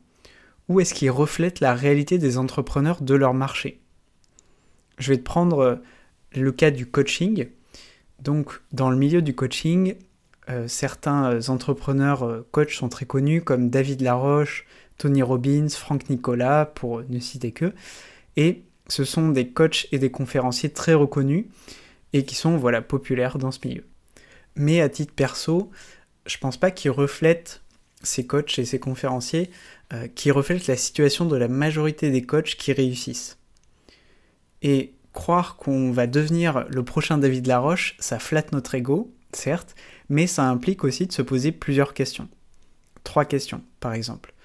ou 0.67 0.81
est-ce 0.81 0.93
qu'ils 0.93 1.11
reflètent 1.11 1.61
la 1.61 1.73
réalité 1.73 2.17
des 2.17 2.37
entrepreneurs 2.37 3.01
de 3.01 3.15
leur 3.15 3.33
marché? 3.33 3.79
Je 4.97 5.13
vais 5.13 5.17
te 5.17 5.23
prendre 5.23 5.59
euh, 5.59 5.75
le 6.33 6.51
cas 6.51 6.71
du 6.71 6.87
coaching. 6.87 7.47
Donc, 8.19 8.62
dans 8.71 8.89
le 8.89 8.97
milieu 8.97 9.21
du 9.21 9.36
coaching, 9.36 9.95
euh, 10.49 10.67
certains 10.67 11.49
entrepreneurs 11.49 12.45
coachs 12.51 12.71
sont 12.71 12.89
très 12.89 13.06
connus, 13.06 13.41
comme 13.41 13.69
David 13.69 14.01
Laroche, 14.01 14.65
Tony 14.97 15.21
Robbins, 15.21 15.69
Franck 15.69 16.10
Nicolas, 16.10 16.65
pour 16.65 17.03
ne 17.08 17.19
citer 17.19 17.51
que. 17.51 17.73
Et 18.36 18.63
ce 18.88 19.03
sont 19.03 19.30
des 19.30 19.49
coachs 19.49 19.88
et 19.91 19.99
des 19.99 20.12
conférenciers 20.12 20.69
très 20.69 20.93
reconnus 20.93 21.45
et 22.13 22.23
qui 22.23 22.36
sont 22.36 22.58
voilà 22.58 22.82
populaires 22.82 23.38
dans 23.38 23.51
ce 23.51 23.60
milieu. 23.65 23.86
Mais 24.56 24.82
à 24.82 24.89
titre 24.89 25.13
perso, 25.13 25.71
je 26.25 26.38
pense 26.38 26.58
pas 26.58 26.71
qu'ils 26.71 26.91
reflètent 26.91 27.62
ces 28.01 28.25
coachs 28.25 28.58
et 28.60 28.65
ces 28.65 28.80
conférenciers 28.80 29.49
euh, 29.93 30.08
qui 30.08 30.32
reflètent 30.32 30.67
la 30.67 30.77
situation 30.77 31.25
de 31.25 31.36
la 31.36 31.47
majorité 31.47 32.12
des 32.12 32.23
coachs 32.23 32.56
qui 32.56 32.73
réussissent. 32.73 33.38
Et 34.62 34.93
croire 35.17 35.56
qu'on 35.56 35.91
va 35.91 36.06
devenir 36.06 36.67
le 36.69 36.84
prochain 36.84 37.17
David 37.17 37.47
Laroche, 37.47 37.95
ça 37.97 38.19
flatte 38.19 38.51
notre 38.51 38.75
ego, 38.75 39.12
certes, 39.34 39.73
mais 40.10 40.27
ça 40.27 40.47
implique 40.47 40.84
aussi 40.84 41.08
de 41.08 41.12
se 41.12 41.23
poser 41.23 41.51
plusieurs 41.51 41.95
questions. 41.95 42.30
Trois 43.03 43.25
questions, 43.25 43.63
par 43.80 43.93
exemple. 43.93 44.36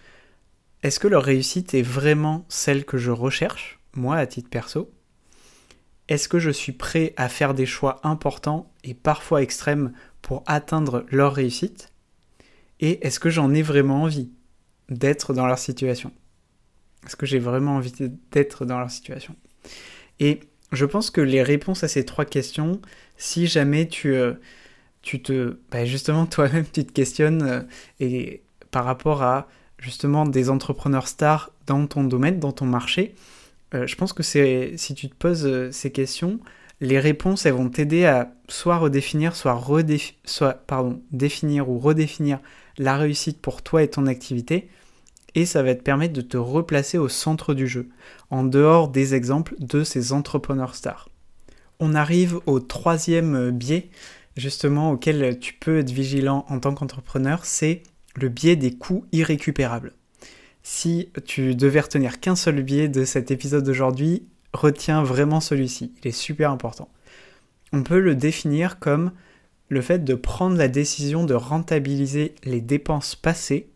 Est-ce 0.83 0.99
que 0.99 1.09
leur 1.09 1.25
réussite 1.25 1.75
est 1.75 1.83
vraiment 1.83 2.47
celle 2.49 2.87
que 2.87 2.97
je 2.97 3.11
recherche 3.11 3.81
moi 3.95 4.17
à 4.17 4.27
titre 4.27 4.49
perso, 4.49 4.91
est-ce 6.09 6.27
que 6.27 6.39
je 6.39 6.49
suis 6.49 6.73
prêt 6.73 7.13
à 7.19 7.29
faire 7.29 7.53
des 7.53 7.67
choix 7.67 8.01
importants 8.03 8.73
et 8.83 8.95
parfois 8.95 9.43
extrêmes 9.43 9.93
pour 10.23 10.43
atteindre 10.47 11.05
leur 11.11 11.35
réussite? 11.35 11.93
Et 12.81 13.07
est-ce 13.07 13.21
que 13.21 13.29
j'en 13.29 13.53
ai 13.53 13.61
vraiment 13.61 14.05
envie 14.05 14.31
d'être 14.89 15.35
dans 15.35 15.47
leur 15.47 15.59
situation? 15.59 16.13
Est-ce 17.05 17.17
que 17.17 17.27
j'ai 17.27 17.41
vraiment 17.41 17.77
envie 17.77 17.93
d'être 18.31 18.65
dans 18.65 18.79
leur 18.79 18.91
situation? 18.91 19.37
Et 20.19 20.41
je 20.73 20.87
pense 20.87 21.11
que 21.11 21.21
les 21.21 21.43
réponses 21.43 21.85
à 21.85 21.89
ces 21.89 22.05
trois 22.05 22.25
questions, 22.25 22.81
si 23.17 23.47
jamais 23.47 23.87
tu, 23.87 24.15
euh, 24.15 24.35
tu 25.03 25.23
te... 25.23 25.59
Bah, 25.71 25.85
justement, 25.85 26.27
toi-même, 26.27 26.65
tu 26.73 26.85
te 26.85 26.93
questionnes 26.93 27.43
euh, 27.43 27.61
et 28.01 28.43
par 28.71 28.85
rapport 28.85 29.23
à 29.23 29.49
justement 29.79 30.25
des 30.27 30.49
entrepreneurs 30.49 31.09
stars 31.09 31.51
dans 31.67 31.87
ton 31.87 32.05
domaine, 32.05 32.39
dans 32.39 32.53
ton 32.53 32.67
marché, 32.67 33.15
euh, 33.75 33.87
je 33.87 33.97
pense 33.97 34.13
que 34.13 34.23
si 34.23 34.95
tu 34.95 35.09
te 35.09 35.15
poses 35.15 35.71
ces 35.71 35.93
questions, 35.93 36.41
les 36.81 36.99
réponses 36.99 37.47
elles 37.47 37.55
vont 37.55 37.69
t'aider 37.69 38.07
à 38.07 38.33
soit 38.49 38.77
redéfinir, 38.77 39.37
soit, 39.37 39.61
soit 40.25 40.53
pardon, 40.67 41.03
définir 41.11 41.69
ou 41.69 41.79
redéfinir 41.79 42.41
la 42.79 42.97
réussite 42.97 43.41
pour 43.41 43.63
toi 43.63 43.83
et 43.83 43.89
ton 43.89 44.07
activité, 44.07 44.69
et 45.35 45.47
ça 45.47 45.63
va 45.63 45.75
te 45.75 45.83
permettre 45.83 46.13
de 46.13 46.21
te 46.21 46.37
replacer 46.37 46.99
au 46.99 47.09
centre 47.09 47.55
du 47.55 47.67
jeu, 47.67 47.89
en 48.31 48.45
dehors 48.45 48.89
des 48.89 49.15
exemples 49.15 49.55
de 49.59 49.85
ces 49.85 50.13
entrepreneurs 50.13 50.75
stars. 50.75 51.09
On 51.81 51.95
arrive 51.95 52.41
au 52.47 52.61
troisième 52.61 53.51
biais, 53.51 53.91
justement, 54.37 54.93
auquel 54.93 55.39
tu 55.39 55.55
peux 55.55 55.79
être 55.79 55.91
vigilant 55.91 56.45
en 56.49 56.61
tant 56.61 56.75
qu'entrepreneur, 56.75 57.45
c'est 57.45 57.83
le 58.15 58.29
biais 58.29 58.57
des 58.57 58.73
coûts 58.73 59.07
irrécupérables. 59.13 59.93
Si 60.63 61.09
tu 61.25 61.55
devais 61.57 61.81
retenir 61.81 62.21
qu'un 62.21 62.37
seul 62.37 62.63
biais 62.63 62.89
de 62.89 63.05
cet 63.05 63.31
épisode 63.31 63.65
d'aujourd'hui, 63.65 64.27
retiens 64.53 65.03
vraiment 65.03 65.41
celui-ci. 65.41 65.93
Il 66.03 66.09
est 66.09 66.13
super 66.13 66.51
important. 66.51 66.89
On 67.73 67.83
peut 67.83 68.01
le 68.01 68.15
définir 68.15 68.79
comme 68.79 69.13
le 69.71 69.81
fait 69.81 70.05
de 70.05 70.15
prendre 70.15 70.57
la 70.57 70.69
décision 70.69 71.25
de 71.25 71.35
rentabiliser 71.35 72.35
les 72.45 72.61
dépenses 72.61 73.17
passées, 73.17 73.71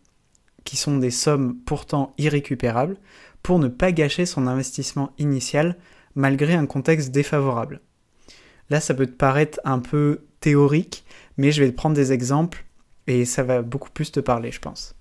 qui 0.67 0.77
sont 0.77 0.99
des 0.99 1.11
sommes 1.11 1.57
pourtant 1.65 2.13
irrécupérables, 2.19 2.99
pour 3.43 3.59
ne 3.59 3.69
pas 3.69 3.93
gâcher 3.93 4.27
son 4.27 4.47
investissement 4.47 5.13
initial 5.19 5.77
malgré 6.15 6.55
un 6.55 6.67
contexte 6.67 7.13
défavorable. 7.13 7.81
Là, 8.69 8.81
ça 8.81 8.93
peut 8.93 9.07
te 9.07 9.13
paraître 9.13 9.61
un 9.65 9.79
peu 9.79 10.25
théorique, 10.41 11.05
mais 11.37 11.53
je 11.53 11.63
vais 11.63 11.71
te 11.71 11.77
prendre 11.77 11.95
des 11.95 12.13
exemples 12.13 12.65
et 13.07 13.25
ça 13.25 13.45
va 13.45 13.63
beaucoup 13.63 13.91
plus 13.91 14.11
te 14.11 14.21
parler, 14.21 14.51
je 14.51 14.59
pense. 14.59 14.97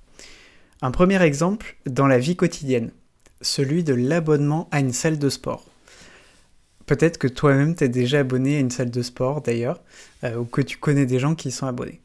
Un 0.82 0.92
premier 0.92 1.22
exemple 1.24 1.76
dans 1.88 2.06
la 2.06 2.20
vie 2.20 2.36
quotidienne, 2.36 2.92
celui 3.42 3.84
de 3.84 3.96
l'abonnement 3.96 4.70
à 4.72 4.80
une 4.80 4.94
salle 4.94 5.18
de 5.18 5.30
sport. 5.30 5.66
Peut-être 6.86 7.18
que 7.18 7.28
toi-même 7.28 7.74
t'es 7.74 7.90
déjà 7.90 8.20
abonné 8.20 8.58
à 8.58 8.60
une 8.60 8.70
salle 8.70 8.92
de 8.92 9.02
sport 9.02 9.42
d'ailleurs, 9.42 9.82
euh, 10.24 10.38
ou 10.38 10.46
que 10.46 10.62
tu 10.62 10.78
connais 10.78 11.08
des 11.08 11.18
gens 11.18 11.34
qui 11.34 11.48
y 11.48 11.52
sont 11.52 11.66
abonnés. 11.66 12.02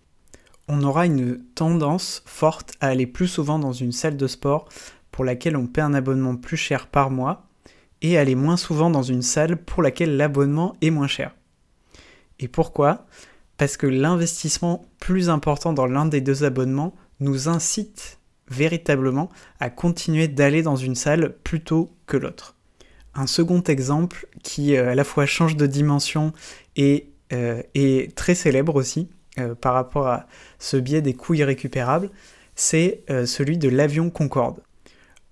On 0.72 0.84
aura 0.84 1.04
une 1.04 1.42
tendance 1.56 2.22
forte 2.26 2.74
à 2.80 2.86
aller 2.86 3.08
plus 3.08 3.26
souvent 3.26 3.58
dans 3.58 3.72
une 3.72 3.90
salle 3.90 4.16
de 4.16 4.28
sport 4.28 4.68
pour 5.10 5.24
laquelle 5.24 5.56
on 5.56 5.66
paie 5.66 5.80
un 5.80 5.94
abonnement 5.94 6.36
plus 6.36 6.56
cher 6.56 6.86
par 6.86 7.10
mois, 7.10 7.48
et 8.02 8.16
aller 8.16 8.36
moins 8.36 8.56
souvent 8.56 8.88
dans 8.88 9.02
une 9.02 9.20
salle 9.20 9.56
pour 9.56 9.82
laquelle 9.82 10.16
l'abonnement 10.16 10.76
est 10.80 10.90
moins 10.90 11.08
cher. 11.08 11.34
Et 12.38 12.46
pourquoi? 12.46 13.04
Parce 13.56 13.76
que 13.76 13.88
l'investissement 13.88 14.84
plus 15.00 15.28
important 15.28 15.72
dans 15.72 15.86
l'un 15.86 16.06
des 16.06 16.20
deux 16.20 16.44
abonnements 16.44 16.94
nous 17.18 17.48
incite 17.48 18.20
véritablement 18.48 19.28
à 19.58 19.70
continuer 19.70 20.28
d'aller 20.28 20.62
dans 20.62 20.76
une 20.76 20.94
salle 20.94 21.34
plutôt 21.42 21.90
que 22.06 22.16
l'autre. 22.16 22.54
Un 23.16 23.26
second 23.26 23.62
exemple 23.62 24.28
qui 24.44 24.76
euh, 24.76 24.92
à 24.92 24.94
la 24.94 25.02
fois 25.02 25.26
change 25.26 25.56
de 25.56 25.66
dimension 25.66 26.32
et 26.76 27.10
euh, 27.32 27.60
est 27.74 28.14
très 28.14 28.36
célèbre 28.36 28.76
aussi 28.76 29.08
euh, 29.38 29.54
par 29.54 29.74
rapport 29.74 30.08
à 30.08 30.26
ce 30.58 30.76
biais 30.76 31.02
des 31.02 31.14
coûts 31.14 31.34
irrécupérables, 31.34 32.10
c'est 32.56 33.04
celui 33.24 33.56
de 33.56 33.70
l'avion 33.70 34.10
Concorde. 34.10 34.60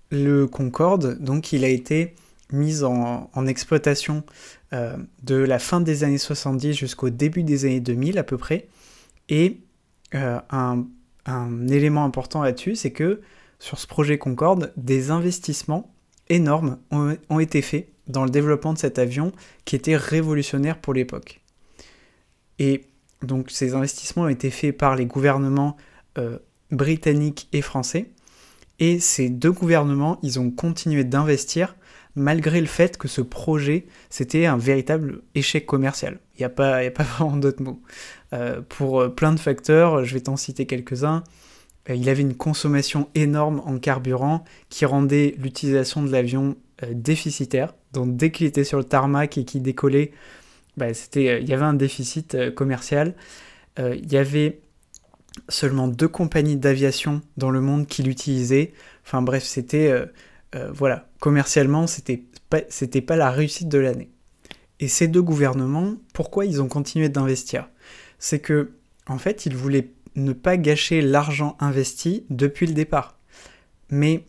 Le 0.09 0.47
Concorde, 0.47 1.19
donc, 1.19 1.53
il 1.53 1.63
a 1.63 1.67
été 1.67 2.15
mis 2.51 2.83
en, 2.83 3.45
exploitation 3.45 4.23
de 4.71 5.35
la 5.35 5.59
fin 5.59 5.79
des 5.79 6.03
années 6.03 6.17
70 6.17 6.73
jusqu'au 6.73 7.11
début 7.11 7.43
des 7.43 7.65
années 7.65 7.81
2000 7.81 8.17
à 8.17 8.23
peu 8.23 8.39
près, 8.39 8.67
et 9.27 9.59
un 10.11 10.85
un 11.29 11.67
élément 11.67 12.03
important 12.03 12.41
là-dessus, 12.41 12.75
c'est 12.75 12.91
que 12.91 13.21
sur 13.59 13.79
ce 13.79 13.87
projet 13.87 14.17
Concorde, 14.17 14.73
des 14.77 15.11
investissements 15.11 15.93
énormes 16.29 16.77
ont, 16.91 17.39
été 17.39 17.61
faits 17.61 17.89
dans 18.07 18.23
le 18.23 18.29
développement 18.29 18.73
de 18.73 18.77
cet 18.77 18.99
avion 18.99 19.31
qui 19.65 19.75
était 19.75 19.95
révolutionnaire 19.95 20.79
pour 20.79 20.93
l'époque. 20.93 21.41
Et 22.57 22.85
donc 23.21 23.51
ces 23.51 23.73
investissements 23.73 24.23
ont 24.23 24.29
été 24.29 24.49
faits 24.49 24.77
par 24.77 24.95
les 24.95 25.05
gouvernements 25.05 25.75
euh, 26.17 26.39
britanniques 26.71 27.47
et 27.51 27.61
français. 27.61 28.11
Et 28.79 28.99
ces 28.99 29.29
deux 29.29 29.51
gouvernements, 29.51 30.19
ils 30.23 30.39
ont 30.39 30.51
continué 30.51 31.03
d'investir 31.03 31.75
malgré 32.15 32.59
le 32.59 32.67
fait 32.67 32.97
que 32.97 33.07
ce 33.07 33.21
projet, 33.21 33.85
c'était 34.09 34.45
un 34.45 34.57
véritable 34.57 35.21
échec 35.35 35.65
commercial. 35.65 36.19
Il 36.35 36.41
n'y 36.41 36.45
a, 36.45 36.49
pas, 36.49 36.77
a 36.77 36.91
pas 36.91 37.03
vraiment 37.17 37.37
d'autres 37.37 37.61
mots. 37.61 37.81
Euh, 38.33 38.61
pour 38.67 39.01
euh, 39.01 39.09
plein 39.09 39.33
de 39.33 39.39
facteurs, 39.39 40.05
je 40.05 40.13
vais 40.13 40.21
t'en 40.21 40.37
citer 40.37 40.65
quelques-uns. 40.65 41.23
Il 41.87 42.07
avait 42.07 42.21
une 42.21 42.35
consommation 42.35 43.09
énorme 43.15 43.63
en 43.65 43.79
carburant 43.79 44.43
qui 44.69 44.85
rendait 44.85 45.33
l'utilisation 45.39 46.03
de 46.03 46.11
l'avion 46.11 46.55
déficitaire. 46.91 47.73
Donc 47.93 48.15
dès 48.15 48.31
qu'il 48.31 48.45
était 48.45 48.63
sur 48.63 48.77
le 48.77 48.83
tarmac 48.83 49.39
et 49.39 49.43
qu'il 49.43 49.63
décollait, 49.63 50.11
bah, 50.77 50.93
c'était, 50.93 51.41
il 51.41 51.49
y 51.49 51.53
avait 51.53 51.65
un 51.65 51.73
déficit 51.73 52.53
commercial. 52.55 53.15
il 53.77 54.11
y 54.11 54.17
avait 54.17 54.61
seulement 55.47 55.87
deux 55.87 56.07
compagnies 56.07 56.57
d'aviation 56.57 57.21
dans 57.37 57.49
le 57.49 57.61
monde 57.61 57.87
qui 57.87 58.03
l'utilisaient. 58.03 58.73
Enfin 59.05 59.21
bref, 59.21 59.43
c'était 59.43 59.93
voilà, 60.73 61.09
commercialement, 61.19 61.87
c'était 61.87 62.23
pas, 62.49 62.61
c'était 62.69 63.01
pas 63.01 63.15
la 63.15 63.31
réussite 63.31 63.69
de 63.69 63.77
l'année. 63.77 64.09
Et 64.79 64.87
ces 64.87 65.07
deux 65.07 65.21
gouvernements, 65.21 65.95
pourquoi 66.13 66.45
ils 66.45 66.61
ont 66.61 66.67
continué 66.67 67.09
d'investir? 67.09 67.69
C'est 68.17 68.39
que, 68.39 68.71
en 69.07 69.17
fait, 69.17 69.45
il 69.45 69.55
voulait 69.55 69.91
ne 70.15 70.33
pas 70.33 70.57
gâcher 70.57 71.01
l'argent 71.01 71.55
investi 71.59 72.25
depuis 72.29 72.65
le 72.65 72.73
départ. 72.73 73.17
Mais 73.89 74.25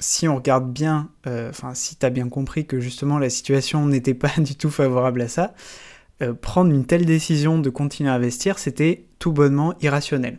si 0.00 0.26
on 0.26 0.36
regarde 0.36 0.72
bien, 0.72 1.10
euh, 1.26 1.50
enfin, 1.50 1.74
si 1.74 1.96
tu 1.96 2.04
as 2.04 2.10
bien 2.10 2.28
compris 2.28 2.66
que 2.66 2.80
justement 2.80 3.18
la 3.18 3.30
situation 3.30 3.86
n'était 3.86 4.14
pas 4.14 4.32
du 4.38 4.56
tout 4.56 4.70
favorable 4.70 5.22
à 5.22 5.28
ça, 5.28 5.54
euh, 6.22 6.34
prendre 6.34 6.72
une 6.72 6.84
telle 6.84 7.06
décision 7.06 7.58
de 7.58 7.70
continuer 7.70 8.10
à 8.10 8.14
investir, 8.14 8.58
c'était 8.58 9.04
tout 9.18 9.32
bonnement 9.32 9.74
irrationnel. 9.80 10.38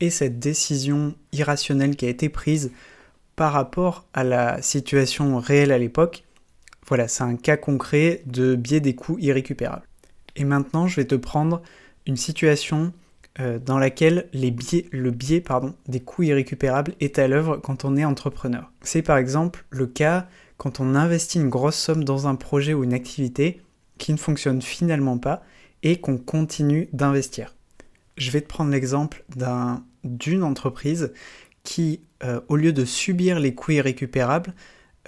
Et 0.00 0.10
cette 0.10 0.38
décision 0.38 1.14
irrationnelle 1.32 1.96
qui 1.96 2.06
a 2.06 2.08
été 2.08 2.28
prise 2.28 2.70
par 3.36 3.52
rapport 3.52 4.06
à 4.14 4.24
la 4.24 4.62
situation 4.62 5.38
réelle 5.38 5.72
à 5.72 5.78
l'époque, 5.78 6.24
voilà, 6.86 7.08
c'est 7.08 7.22
un 7.22 7.36
cas 7.36 7.56
concret 7.56 8.22
de 8.26 8.54
biais 8.54 8.80
des 8.80 8.94
coûts 8.94 9.18
irrécupérables. 9.18 9.86
Et 10.36 10.44
maintenant, 10.44 10.86
je 10.86 10.96
vais 10.96 11.06
te 11.06 11.14
prendre 11.14 11.62
une 12.06 12.16
situation 12.16 12.92
euh, 13.40 13.58
dans 13.58 13.78
laquelle 13.78 14.28
le 14.32 15.10
biais 15.10 15.42
des 15.88 16.00
coûts 16.00 16.22
irrécupérables 16.22 16.94
est 17.00 17.18
à 17.18 17.26
l'œuvre 17.26 17.56
quand 17.56 17.84
on 17.84 17.96
est 17.96 18.04
entrepreneur. 18.04 18.70
C'est 18.82 19.02
par 19.02 19.16
exemple 19.16 19.64
le 19.70 19.86
cas 19.86 20.28
quand 20.56 20.80
on 20.80 20.94
investit 20.94 21.38
une 21.38 21.48
grosse 21.48 21.76
somme 21.76 22.04
dans 22.04 22.26
un 22.26 22.34
projet 22.34 22.74
ou 22.74 22.84
une 22.84 22.92
activité 22.92 23.62
qui 23.98 24.12
ne 24.12 24.18
fonctionne 24.18 24.60
finalement 24.60 25.18
pas 25.18 25.42
et 25.82 26.00
qu'on 26.00 26.18
continue 26.18 26.88
d'investir. 26.92 27.54
Je 28.16 28.30
vais 28.30 28.42
te 28.42 28.48
prendre 28.48 28.70
l'exemple 28.70 29.24
d'une 30.04 30.42
entreprise 30.42 31.12
qui, 31.62 32.00
euh, 32.22 32.40
au 32.48 32.56
lieu 32.56 32.72
de 32.72 32.84
subir 32.84 33.40
les 33.40 33.54
coûts 33.54 33.72
irrécupérables, 33.72 34.54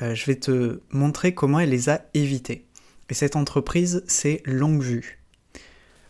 euh, 0.00 0.14
je 0.14 0.24
vais 0.26 0.36
te 0.36 0.80
montrer 0.90 1.34
comment 1.34 1.60
elle 1.60 1.70
les 1.70 1.90
a 1.90 2.02
évités. 2.14 2.66
Et 3.10 3.14
cette 3.14 3.36
entreprise, 3.36 4.04
c'est 4.06 4.42
Longue 4.46 5.02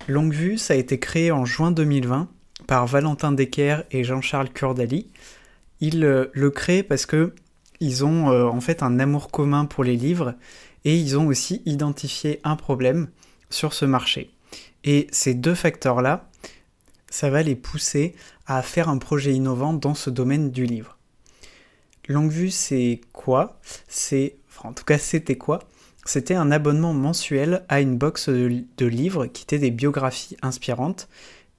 Longue 0.09 0.33
Vue, 0.33 0.59
ça 0.59 0.75
a 0.75 0.77
été 0.77 0.99
créé 0.99 1.31
en 1.31 1.45
juin 1.45 1.71
2020 1.71 2.29
par 2.67 2.87
Valentin 2.87 3.31
Decker 3.31 3.85
et 3.93 4.03
Jean-Charles 4.03 4.51
Curdali. 4.51 5.07
Ils 5.81 6.05
euh, 6.05 6.27
le 6.33 6.51
créent 6.51 6.83
parce 6.83 7.07
que 7.07 7.35
ils 7.79 8.05
ont 8.05 8.31
euh, 8.31 8.47
en 8.47 8.61
fait 8.61 8.83
un 8.83 8.99
amour 8.99 9.31
commun 9.31 9.65
pour 9.65 9.85
les 9.85 9.97
livres 9.97 10.35
et 10.85 10.97
ils 10.97 11.17
ont 11.17 11.29
aussi 11.29 11.63
identifié 11.67 12.41
un 12.43 12.57
problème 12.57 13.09
sur 13.49 13.75
ce 13.75 13.85
marché. 13.85 14.31
Et 14.83 15.07
ces 15.13 15.35
deux 15.35 15.55
facteurs-là, 15.55 16.29
ça 17.09 17.31
va 17.31 17.43
les 17.43 17.55
pousser 17.57 18.15
à 18.47 18.63
faire 18.63 18.89
un 18.89 18.99
projet 18.99 19.33
innovant 19.33 19.73
dans 19.73 19.95
ce 19.95 20.11
domaine 20.11 20.51
du 20.51 20.67
livre. 20.67 20.99
Longue 22.09 22.33
Vue, 22.33 22.51
c'est 22.51 23.01
quoi? 23.13 23.61
C'est, 23.87 24.37
en 24.65 24.73
tout 24.73 24.85
cas, 24.85 24.99
c'était 24.99 25.37
quoi? 25.37 25.61
C'était 26.05 26.35
un 26.35 26.51
abonnement 26.51 26.93
mensuel 26.93 27.65
à 27.69 27.81
une 27.81 27.97
box 27.97 28.29
de, 28.29 28.87
livres 28.87 29.27
qui 29.27 29.45
étaient 29.45 29.59
des 29.59 29.71
biographies 29.71 30.37
inspirantes 30.43 31.09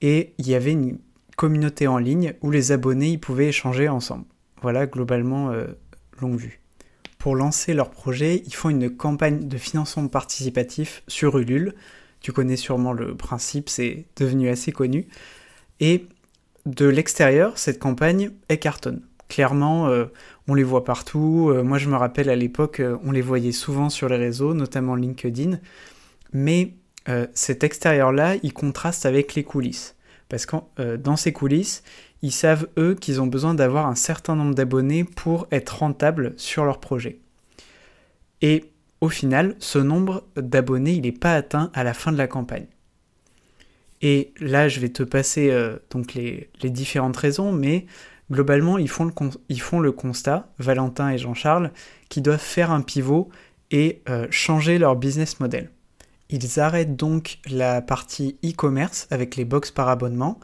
et 0.00 0.34
il 0.38 0.48
y 0.48 0.54
avait 0.54 0.72
une 0.72 0.98
communauté 1.36 1.86
en 1.86 1.98
ligne 1.98 2.34
où 2.42 2.50
les 2.50 2.72
abonnés 2.72 3.12
y 3.12 3.18
pouvaient 3.18 3.48
échanger 3.48 3.88
ensemble. 3.88 4.24
Voilà 4.60 4.86
globalement 4.86 5.50
euh, 5.50 5.66
longue 6.20 6.38
vue. 6.38 6.60
Pour 7.18 7.36
lancer 7.36 7.72
leur 7.72 7.90
projet, 7.90 8.42
ils 8.44 8.54
font 8.54 8.68
une 8.68 8.94
campagne 8.94 9.48
de 9.48 9.56
financement 9.56 10.08
participatif 10.08 11.02
sur 11.08 11.38
Ulule. 11.38 11.74
Tu 12.20 12.32
connais 12.32 12.56
sûrement 12.56 12.92
le 12.92 13.16
principe, 13.16 13.70
c'est 13.70 14.04
devenu 14.16 14.50
assez 14.50 14.72
connu. 14.72 15.06
Et 15.80 16.06
de 16.66 16.86
l'extérieur, 16.86 17.58
cette 17.58 17.78
campagne 17.78 18.30
est 18.48 18.58
cartonne. 18.58 19.02
Clairement, 19.34 19.88
euh, 19.88 20.04
on 20.46 20.54
les 20.54 20.62
voit 20.62 20.84
partout. 20.84 21.50
Euh, 21.50 21.64
moi, 21.64 21.76
je 21.76 21.88
me 21.88 21.96
rappelle 21.96 22.30
à 22.30 22.36
l'époque, 22.36 22.78
euh, 22.78 22.96
on 23.02 23.10
les 23.10 23.20
voyait 23.20 23.50
souvent 23.50 23.90
sur 23.90 24.08
les 24.08 24.16
réseaux, 24.16 24.54
notamment 24.54 24.94
LinkedIn. 24.94 25.58
Mais 26.32 26.74
cet 27.34 27.64
extérieur-là, 27.64 28.36
il 28.44 28.52
contraste 28.52 29.06
avec 29.06 29.34
les 29.34 29.42
coulisses. 29.42 29.96
Parce 30.28 30.46
que 30.46 30.96
dans 30.96 31.16
ces 31.16 31.32
coulisses, 31.32 31.82
ils 32.22 32.32
savent, 32.32 32.68
eux, 32.78 32.94
qu'ils 32.94 33.20
ont 33.20 33.26
besoin 33.26 33.54
d'avoir 33.54 33.86
un 33.86 33.94
certain 33.94 34.36
nombre 34.36 34.54
d'abonnés 34.54 35.04
pour 35.04 35.48
être 35.50 35.78
rentables 35.80 36.32
sur 36.36 36.64
leur 36.64 36.78
projet. 36.78 37.18
Et 38.40 38.70
au 39.00 39.08
final, 39.08 39.54
ce 39.58 39.78
nombre 39.78 40.24
d'abonnés, 40.36 40.92
il 40.92 41.02
n'est 41.02 41.12
pas 41.12 41.34
atteint 41.34 41.70
à 41.74 41.84
la 41.84 41.92
fin 41.92 42.10
de 42.10 42.16
la 42.18 42.26
campagne. 42.26 42.66
Et 44.00 44.32
là, 44.40 44.68
je 44.68 44.80
vais 44.80 44.88
te 44.88 45.02
passer 45.02 45.52
donc 45.90 46.14
les, 46.14 46.48
les, 46.62 46.70
différentes 46.70 47.16
raisons, 47.16 47.52
mais 47.52 47.84
globalement, 48.30 48.78
ils 48.78 48.88
font, 48.88 49.10
le 49.80 49.92
constat, 49.92 50.48
Valentin 50.58 51.10
et 51.10 51.18
Jean-Charles, 51.18 51.70
qu'ils 52.08 52.22
doivent 52.22 52.38
faire 52.38 52.70
un 52.70 52.80
pivot 52.80 53.28
et 53.70 54.02
euh, 54.08 54.26
changer 54.30 54.78
leur 54.78 54.96
business 54.96 55.40
model. 55.40 55.70
Ils 56.30 56.60
arrêtent 56.60 56.96
donc 56.96 57.38
la 57.48 57.82
partie 57.82 58.36
e-commerce 58.44 59.06
avec 59.10 59.36
les 59.36 59.44
box 59.44 59.70
par 59.70 59.88
abonnement 59.88 60.40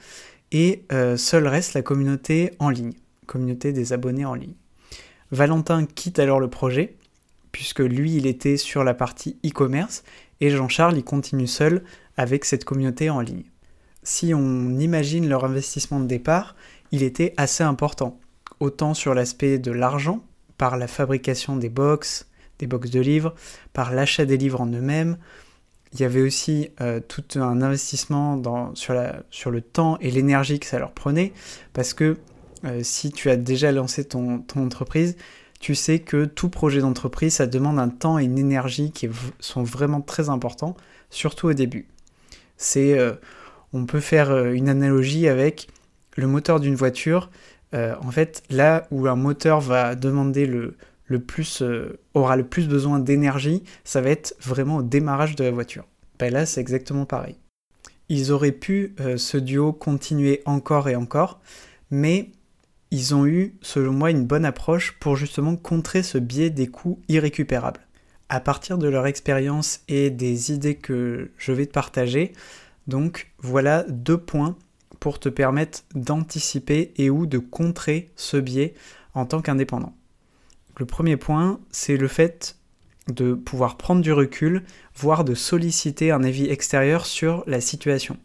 et 0.53 0.85
euh, 0.93 1.17
seul 1.17 1.47
reste 1.47 1.75
la 1.75 1.83
communauté 1.83 2.53
en 2.59 2.71
ligne, 2.71 2.93
communauté 3.27 3.73
des 3.73 3.93
abonnés 3.93 4.25
en 4.25 4.35
ligne. 4.35 4.55
Valentin 5.31 5.87
quitte 5.87 6.19
alors 6.19 6.41
le 6.41 6.51
projet, 6.51 6.97
puisque 7.53 7.81
lui 7.81 8.17
il 8.17 8.27
était 8.27 8.57
sur 8.57 8.85
la 8.85 8.95
partie 8.95 9.39
e-commerce, 9.45 10.03
et 10.41 10.51
Jean-Charles 10.51 10.97
il 10.97 11.05
continue 11.05 11.47
seul 11.47 11.85
avec 12.17 12.45
cette 12.45 12.65
communauté 12.65 13.11
en 13.11 13.21
ligne. 13.21 13.45
si 14.03 14.33
on 14.33 14.79
imagine 14.79 15.29
leur 15.29 15.45
investissement 15.45 16.01
de 16.01 16.07
départ, 16.07 16.57
il 16.93 17.03
était 17.03 17.35
assez 17.37 17.63
important. 17.63 18.19
Autant 18.59 18.95
sur 18.95 19.15
l'aspect 19.15 19.59
de 19.59 19.71
l'argent, 19.71 20.23
par 20.59 20.77
la 20.77 20.87
fabrication 20.87 21.57
des 21.57 21.71
box, 21.71 22.27
des 22.59 22.67
box 22.67 22.91
de 22.91 23.01
livres, 23.01 23.35
par 23.73 23.93
l'achat 23.93 24.27
des 24.27 24.37
livres 24.37 24.61
en 24.61 24.67
eux-mêmes. 24.67 25.17
Il 25.95 26.01
y 26.01 26.05
avait 26.05 26.21
aussi 26.21 26.69
euh, 26.81 27.01
tout 27.01 27.25
un 27.37 27.63
investissement 27.63 28.41
sur, 28.75 29.51
le 29.51 29.61
temps 29.63 29.97
et 30.01 30.11
l'énergie 30.11 30.61
que 30.61 30.67
ça 30.67 30.79
leur 30.79 30.93
prenait, 30.93 31.33
parce 31.73 31.95
que 31.95 32.19
euh, 32.65 32.81
si 32.83 33.11
tu 33.11 33.31
as 33.31 33.37
déjà 33.37 33.73
lancé 33.73 34.05
ton, 34.05 34.41
ton, 34.41 34.63
entreprise, 34.63 35.17
tu 35.59 35.75
sais 35.75 35.99
que 35.99 36.27
tout 36.27 36.51
projet 36.51 36.81
d'entreprise, 36.81 37.35
ça 37.35 37.47
demande 37.47 37.79
un 37.79 37.89
temps 37.89 38.19
et 38.19 38.25
une 38.25 38.39
énergie 38.39 38.93
qui 38.93 39.09
sont 39.41 39.63
vraiment 39.63 40.03
très 40.03 40.29
importants, 40.29 40.77
surtout 41.09 41.49
au 41.49 41.55
début. 41.55 41.89
C'est, 42.59 42.99
euh, 42.99 43.15
on 43.73 43.87
peut 43.87 44.01
faire 44.01 44.37
une 44.53 44.69
analogie 44.69 45.27
avec 45.27 45.69
le 46.17 46.27
moteur 46.27 46.61
d'une 46.61 46.75
voiture. 46.75 47.31
en 47.73 48.11
fait, 48.11 48.43
là 48.51 48.87
où 48.91 49.07
un 49.07 49.17
moteur 49.17 49.61
va 49.61 49.95
demander 49.95 50.47
le, 50.47 50.77
le 51.11 51.19
plus, 51.19 51.61
euh, 51.61 51.99
aura 52.15 52.37
le 52.37 52.45
plus 52.45 52.69
besoin 52.69 53.01
d'énergie, 53.01 53.65
ça 53.85 54.01
va 54.01 54.11
être 54.11 54.37
vraiment 54.41 54.77
au 54.77 54.83
démarrage 54.83 55.35
de 55.35 55.43
la 55.43 55.51
voiture. 55.51 55.85
Ben 56.21 56.33
là, 56.33 56.47
c'est 56.47 56.61
exactement 56.61 57.05
pareil. 57.05 57.37
Ils 58.09 58.31
auraient 58.31 58.53
pu, 58.53 58.95
euh, 59.01 59.17
ce 59.17 59.37
duo, 59.37 59.73
continuer 59.73 60.41
encore 60.45 60.89
et 60.89 60.95
encore, 60.95 61.41
mais 61.91 62.31
ils 62.93 63.15
ont 63.15 63.27
eu, 63.27 63.57
selon 63.61 63.93
moi, 63.93 64.13
une 64.13 64.25
bonne 64.25 64.45
approche 64.45 64.93
pour 65.01 65.17
justement 65.17 65.57
contrer 65.57 66.05
ce 66.05 66.17
biais 66.17 66.51
des 66.51 66.69
coûts 66.69 67.01
irrécupérables. 67.09 67.81
À 68.29 68.39
partir 68.39 68.79
de 68.79 68.89
leur 68.89 69.07
expérience 69.07 69.81
et 69.89 70.11
des 70.11 70.53
idées 70.53 70.77
que 70.77 71.33
je 71.39 71.51
vais 71.51 71.67
te 71.67 71.73
partager, 71.73 72.33
donc 72.87 73.33
voilà 73.39 73.85
deux 73.89 74.19
points 74.19 74.57
pour 75.01 75.19
te 75.19 75.29
permettre 75.29 75.81
d'anticiper 75.95 76.93
et 76.97 77.11
ou 77.11 77.27
de 77.27 77.39
contrer 77.39 78.11
ce 78.17 78.37
biais 78.37 78.75
en 79.15 79.27
tant 79.27 79.41
qu'indépendant. 79.41 79.95
Le 80.79 80.87
premier 80.87 81.17
point, 81.17 81.61
c'est 81.71 81.97
le 81.97 82.09
fait 82.09 82.57
de 83.09 83.35
pouvoir 83.35 83.77
prendre 83.77 84.03
du 84.03 84.13
recul, 84.13 84.63
voire 84.95 85.25
de 85.25 85.35
solliciter 85.35 86.11
un 86.11 86.23
avis 86.23 86.47
extérieur 86.47 87.07
sur 87.07 87.43
la 87.47 87.61
situation. 87.61 88.17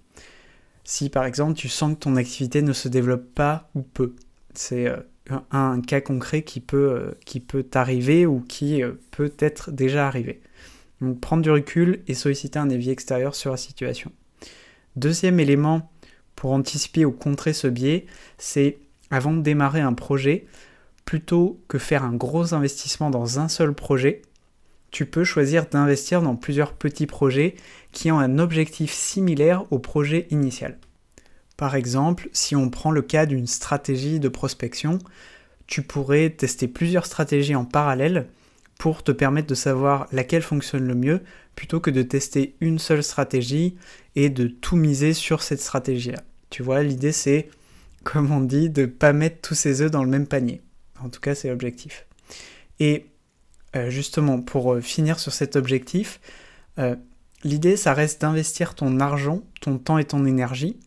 Si 0.84 1.10
par 1.10 1.26
exemple 1.26 1.56
tu 1.56 1.68
sens 1.68 1.96
que 1.96 2.00
ton 2.00 2.16
activité 2.16 2.62
ne 2.62 2.74
se 2.74 2.88
développe 2.88 3.34
pas 3.34 3.70
ou 3.74 3.82
peu, 3.82 4.14
c'est 4.54 4.88
euh, 4.88 4.98
un, 5.52 5.82
cas 5.82 6.02
concret 6.02 6.44
qui 6.44 6.60
peut, 6.60 6.92
euh, 6.92 7.12
qui 7.26 7.40
peut 7.40 7.64
t'arriver 7.64 8.26
ou 8.26 8.42
qui 8.42 8.84
euh, 8.84 8.94
peut 9.12 9.34
être 9.40 9.72
déjà 9.72 10.08
arrivé. 10.08 10.42
Donc 11.02 11.20
prendre 11.20 11.42
du 11.42 11.50
recul 11.50 12.04
et 12.08 12.14
solliciter 12.14 12.60
un 12.60 12.70
avis 12.70 12.92
extérieur 12.92 13.36
sur 13.36 13.52
la 13.52 13.58
situation. 13.58 14.12
Deuxième 14.96 15.40
élément 15.40 15.92
pour 16.36 16.52
anticiper 16.52 17.06
ou 17.06 17.12
contrer 17.12 17.54
ce 17.54 17.68
biais, 17.68 18.06
c'est 18.38 18.78
avant 19.12 19.34
de 19.34 19.42
démarrer 19.42 19.82
un 19.82 19.94
projet, 19.94 20.46
plutôt 21.06 21.60
que 21.68 21.78
faire 21.78 22.04
un 22.04 22.14
gros 22.14 22.54
investissement 22.54 23.10
dans 23.10 23.40
un 23.40 23.48
seul 23.48 23.74
projet, 23.74 24.22
tu 24.92 25.06
peux 25.06 25.24
choisir 25.24 25.66
d'investir 25.66 26.22
dans 26.22 26.36
plusieurs 26.36 26.74
petits 26.74 27.06
projets 27.06 27.56
qui 27.92 28.12
ont 28.12 28.20
un 28.20 28.40
objectif 28.40 28.92
similaire 28.94 29.66
au 29.72 29.80
projet 29.80 30.28
initial. 30.32 30.78
Par 31.58 31.76
exemple, 31.76 32.30
si 32.34 32.56
on 32.56 32.70
prend 32.70 32.92
le 32.92 33.02
cas 33.02 33.26
d'une 33.26 33.48
stratégie 33.48 34.20
de 34.20 34.30
prospection, 34.30 35.00
tu 35.68 35.82
pourrais 35.82 36.30
tester 36.30 36.68
plusieurs 36.68 37.06
stratégies 37.06 37.56
en 37.56 37.66
parallèle 37.66 38.28
pour 38.78 39.04
te 39.04 39.12
permettre 39.12 39.48
de 39.48 39.56
savoir 39.56 40.08
laquelle 40.12 40.42
fonctionne 40.42 40.88
le 40.88 40.96
mieux 40.96 41.22
plutôt 41.56 41.80
que 41.80 41.92
de 41.92 42.02
tester 42.02 42.56
une 42.60 42.80
seule 42.80 43.04
stratégie 43.04 43.76
et 44.16 44.30
de 44.30 44.48
tout 44.48 44.76
miser 44.76 45.14
sur 45.14 45.42
cette 45.42 45.62
stratégie-là. 45.62 46.24
Tu 46.50 46.64
vois, 46.64 46.84
l'idée 46.84 47.12
c'est, 47.12 47.50
comme 48.04 48.32
on 48.32 48.42
dit, 48.42 48.70
de 48.70 48.82
ne 48.82 48.88
pas 48.88 49.14
mettre 49.14 49.42
tous 49.42 49.56
ses 49.56 49.82
œufs 49.82 49.92
dans 49.92 50.04
le 50.04 50.10
même 50.10 50.28
panier. 50.28 50.62
En 51.04 51.10
tout 51.10 51.20
cas, 51.20 51.36
c'est 51.36 51.50
l'objectif. 51.50 52.06
Et 52.80 53.08
euh, 53.76 53.90
justement, 53.90 54.42
pour 54.42 54.74
euh, 54.74 54.82
finir 54.82 55.20
sur 55.20 55.34
cet 55.34 55.56
objectif, 55.56 56.20
euh, 56.80 56.96
l'idée, 57.44 57.78
ça 57.78 57.94
reste 57.94 58.22
d'investir 58.22 58.76
ton 58.76 59.00
argent, 59.00 59.42
ton 59.62 59.78
temps 59.78 59.98
et 59.98 60.06
ton 60.06 60.26
énergie 60.26 60.78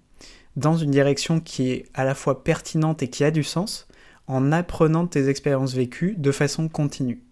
dans 0.56 0.76
une 0.76 0.90
direction 0.90 1.40
qui 1.40 1.70
est 1.70 1.86
à 1.94 2.04
la 2.04 2.14
fois 2.14 2.42
pertinente 2.42 3.02
et 3.02 3.08
qui 3.08 3.22
a 3.22 3.30
du 3.30 3.44
sens, 3.44 3.86
en 4.26 4.50
apprenant 4.52 5.06
tes 5.06 5.28
expériences 5.28 5.72
vécues 5.72 6.14
de 6.18 6.32
façon 6.32 6.68
continue. 6.68 7.22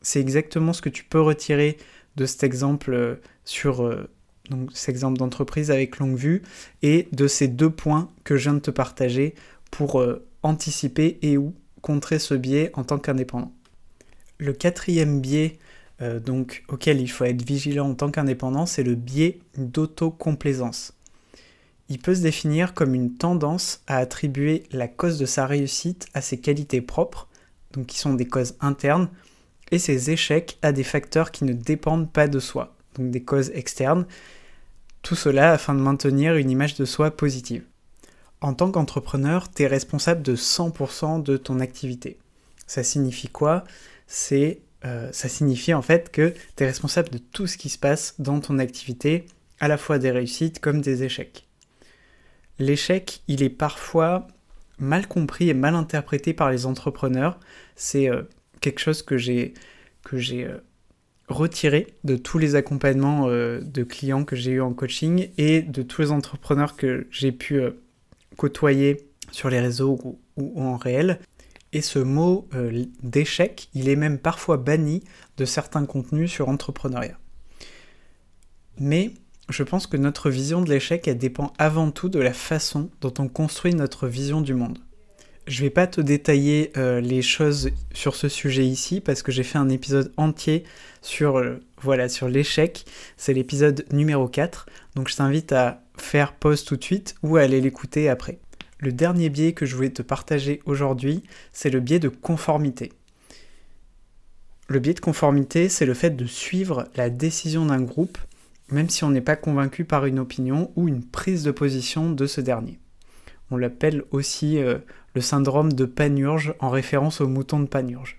C'est 0.00 0.20
exactement 0.20 0.72
ce 0.72 0.80
que 0.80 0.88
tu 0.88 1.04
peux 1.04 1.20
retirer 1.20 1.76
de 2.18 2.26
cet 2.26 2.44
exemple 2.44 3.18
sur 3.46 4.06
donc 4.50 4.70
cet 4.74 4.90
exemple 4.90 5.18
d'entreprise 5.18 5.70
avec 5.70 5.98
longue 5.98 6.16
vue 6.16 6.42
et 6.82 7.08
de 7.12 7.26
ces 7.26 7.48
deux 7.48 7.70
points 7.70 8.10
que 8.24 8.36
je 8.36 8.44
viens 8.44 8.54
de 8.54 8.58
te 8.58 8.70
partager 8.70 9.34
pour 9.70 10.04
anticiper 10.42 11.18
et 11.22 11.38
ou 11.38 11.54
contrer 11.80 12.18
ce 12.18 12.34
biais 12.34 12.70
en 12.74 12.84
tant 12.84 12.98
qu'indépendant. 12.98 13.52
Le 14.38 14.52
quatrième 14.52 15.20
biais 15.20 15.58
euh, 16.00 16.20
donc, 16.20 16.64
auquel 16.68 17.00
il 17.00 17.08
faut 17.08 17.24
être 17.24 17.42
vigilant 17.42 17.90
en 17.90 17.94
tant 17.94 18.10
qu'indépendant, 18.10 18.66
c'est 18.66 18.82
le 18.82 18.94
biais 18.94 19.40
d'autocomplaisance. 19.56 20.94
Il 21.88 21.98
peut 21.98 22.14
se 22.14 22.20
définir 22.20 22.74
comme 22.74 22.94
une 22.94 23.14
tendance 23.14 23.82
à 23.86 23.96
attribuer 23.96 24.64
la 24.70 24.88
cause 24.88 25.18
de 25.18 25.26
sa 25.26 25.46
réussite 25.46 26.06
à 26.14 26.20
ses 26.20 26.38
qualités 26.38 26.80
propres, 26.80 27.28
donc 27.72 27.86
qui 27.86 27.98
sont 27.98 28.14
des 28.14 28.26
causes 28.26 28.56
internes, 28.60 29.08
et 29.70 29.78
ses 29.78 30.10
échecs 30.10 30.58
à 30.62 30.72
des 30.72 30.84
facteurs 30.84 31.30
qui 31.30 31.44
ne 31.44 31.52
dépendent 31.52 32.10
pas 32.10 32.28
de 32.28 32.38
soi, 32.38 32.74
donc 32.96 33.10
des 33.10 33.22
causes 33.22 33.50
externes, 33.54 34.06
tout 35.02 35.14
cela 35.14 35.52
afin 35.52 35.74
de 35.74 35.80
maintenir 35.80 36.36
une 36.36 36.50
image 36.50 36.74
de 36.74 36.84
soi 36.84 37.10
positive. 37.10 37.64
En 38.40 38.54
tant 38.54 38.70
qu'entrepreneur, 38.70 39.50
tu 39.52 39.62
es 39.62 39.66
responsable 39.66 40.22
de 40.22 40.36
100% 40.36 41.22
de 41.22 41.36
ton 41.36 41.60
activité. 41.60 42.18
Ça 42.66 42.82
signifie 42.82 43.28
quoi? 43.28 43.64
Euh, 44.84 45.08
ça 45.12 45.28
signifie 45.28 45.74
en 45.74 45.82
fait 45.82 46.10
que 46.12 46.34
tu 46.56 46.62
es 46.62 46.66
responsable 46.66 47.10
de 47.10 47.18
tout 47.18 47.46
ce 47.46 47.56
qui 47.56 47.68
se 47.68 47.78
passe 47.78 48.14
dans 48.18 48.38
ton 48.40 48.58
activité, 48.58 49.26
à 49.60 49.66
la 49.66 49.76
fois 49.76 49.98
des 49.98 50.12
réussites 50.12 50.60
comme 50.60 50.80
des 50.80 51.02
échecs. 51.02 51.46
L'échec, 52.60 53.22
il 53.26 53.42
est 53.42 53.50
parfois 53.50 54.28
mal 54.78 55.08
compris 55.08 55.48
et 55.48 55.54
mal 55.54 55.74
interprété 55.74 56.32
par 56.32 56.50
les 56.50 56.66
entrepreneurs. 56.66 57.38
C'est 57.74 58.08
euh, 58.08 58.22
quelque 58.60 58.80
chose 58.80 59.02
que 59.02 59.16
j'ai 59.16 59.54
que 60.04 60.18
j'ai 60.18 60.44
euh, 60.44 60.58
retiré 61.28 61.88
de 62.04 62.16
tous 62.16 62.38
les 62.38 62.54
accompagnements 62.54 63.28
de 63.28 63.82
clients 63.82 64.24
que 64.24 64.34
j'ai 64.34 64.52
eu 64.52 64.60
en 64.62 64.72
coaching 64.72 65.28
et 65.36 65.60
de 65.60 65.82
tous 65.82 66.00
les 66.00 66.10
entrepreneurs 66.10 66.74
que 66.74 67.06
j'ai 67.10 67.32
pu 67.32 67.60
côtoyer 68.38 69.08
sur 69.30 69.50
les 69.50 69.60
réseaux 69.60 70.18
ou, 70.36 70.60
en 70.60 70.76
réel. 70.76 71.20
Et 71.72 71.82
ce 71.82 71.98
mot 71.98 72.48
euh, 72.54 72.86
d'échec, 73.02 73.68
il 73.74 73.90
est 73.90 73.96
même 73.96 74.18
parfois 74.18 74.56
banni 74.56 75.04
de 75.36 75.44
certains 75.44 75.84
contenus 75.84 76.30
sur 76.30 76.48
entrepreneuriat. 76.48 77.18
Mais 78.78 79.12
je 79.50 79.62
pense 79.64 79.86
que 79.86 79.98
notre 79.98 80.30
vision 80.30 80.62
de 80.62 80.70
l'échec, 80.70 81.06
elle 81.08 81.18
dépend 81.18 81.52
avant 81.58 81.90
tout 81.90 82.08
de 82.08 82.18
la 82.18 82.32
façon 82.32 82.90
dont 83.02 83.12
on 83.18 83.28
construit 83.28 83.74
notre 83.74 84.08
vision 84.08 84.40
du 84.40 84.54
monde. 84.54 84.78
Je 85.48 85.62
vais 85.62 85.70
pas 85.70 85.86
te 85.86 86.02
détailler 86.02 86.72
euh, 86.76 87.00
les 87.00 87.22
choses 87.22 87.70
sur 87.94 88.16
ce 88.16 88.28
sujet 88.28 88.66
ici 88.66 89.00
parce 89.00 89.22
que 89.22 89.32
j'ai 89.32 89.42
fait 89.42 89.56
un 89.56 89.70
épisode 89.70 90.12
entier 90.18 90.62
sur 91.00 91.38
euh, 91.38 91.58
voilà 91.80 92.10
sur 92.10 92.28
l'échec. 92.28 92.84
C'est 93.16 93.32
l'épisode 93.32 93.86
numéro 93.90 94.28
4. 94.28 94.66
Donc 94.94 95.08
je 95.08 95.16
t'invite 95.16 95.50
à 95.52 95.80
faire 95.96 96.34
pause 96.34 96.66
tout 96.66 96.76
de 96.76 96.84
suite 96.84 97.14
ou 97.22 97.38
aller 97.38 97.62
l'écouter 97.62 98.10
après. 98.10 98.40
Le 98.78 98.92
dernier 98.92 99.30
biais 99.30 99.54
que 99.54 99.64
je 99.64 99.74
voulais 99.74 99.88
te 99.88 100.02
partager 100.02 100.60
aujourd'hui, 100.66 101.22
c'est 101.50 101.70
le 101.70 101.80
biais 101.80 101.98
de 101.98 102.10
conformité. 102.10 102.92
Le 104.68 104.80
biais 104.80 104.92
de 104.92 105.00
conformité, 105.00 105.70
c'est 105.70 105.86
le 105.86 105.94
fait 105.94 106.10
de 106.10 106.26
suivre 106.26 106.88
la 106.94 107.08
décision 107.08 107.64
d'un 107.64 107.80
groupe, 107.80 108.18
même 108.70 108.90
si 108.90 109.02
on 109.02 109.10
n'est 109.10 109.22
pas 109.22 109.36
convaincu 109.36 109.86
par 109.86 110.04
une 110.04 110.18
opinion 110.18 110.70
ou 110.76 110.88
une 110.88 111.02
prise 111.02 111.42
de 111.42 111.52
position 111.52 112.12
de 112.12 112.26
ce 112.26 112.42
dernier. 112.42 112.78
On 113.50 113.56
l'appelle 113.56 114.04
aussi 114.10 114.58
euh, 114.58 114.78
le 115.14 115.20
syndrome 115.20 115.72
de 115.72 115.84
Panurge 115.84 116.54
en 116.60 116.70
référence 116.70 117.20
au 117.20 117.28
mouton 117.28 117.60
de 117.60 117.66
Panurge. 117.66 118.18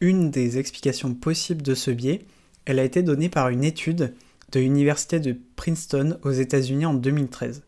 Une 0.00 0.30
des 0.30 0.58
explications 0.58 1.14
possibles 1.14 1.62
de 1.62 1.74
ce 1.74 1.90
biais, 1.90 2.22
elle 2.64 2.78
a 2.78 2.84
été 2.84 3.02
donnée 3.02 3.28
par 3.28 3.48
une 3.48 3.64
étude 3.64 4.14
de 4.52 4.60
l'université 4.60 5.20
de 5.20 5.36
Princeton 5.56 6.18
aux 6.22 6.30
États-Unis 6.30 6.86
en 6.86 6.94
2013. 6.94 7.62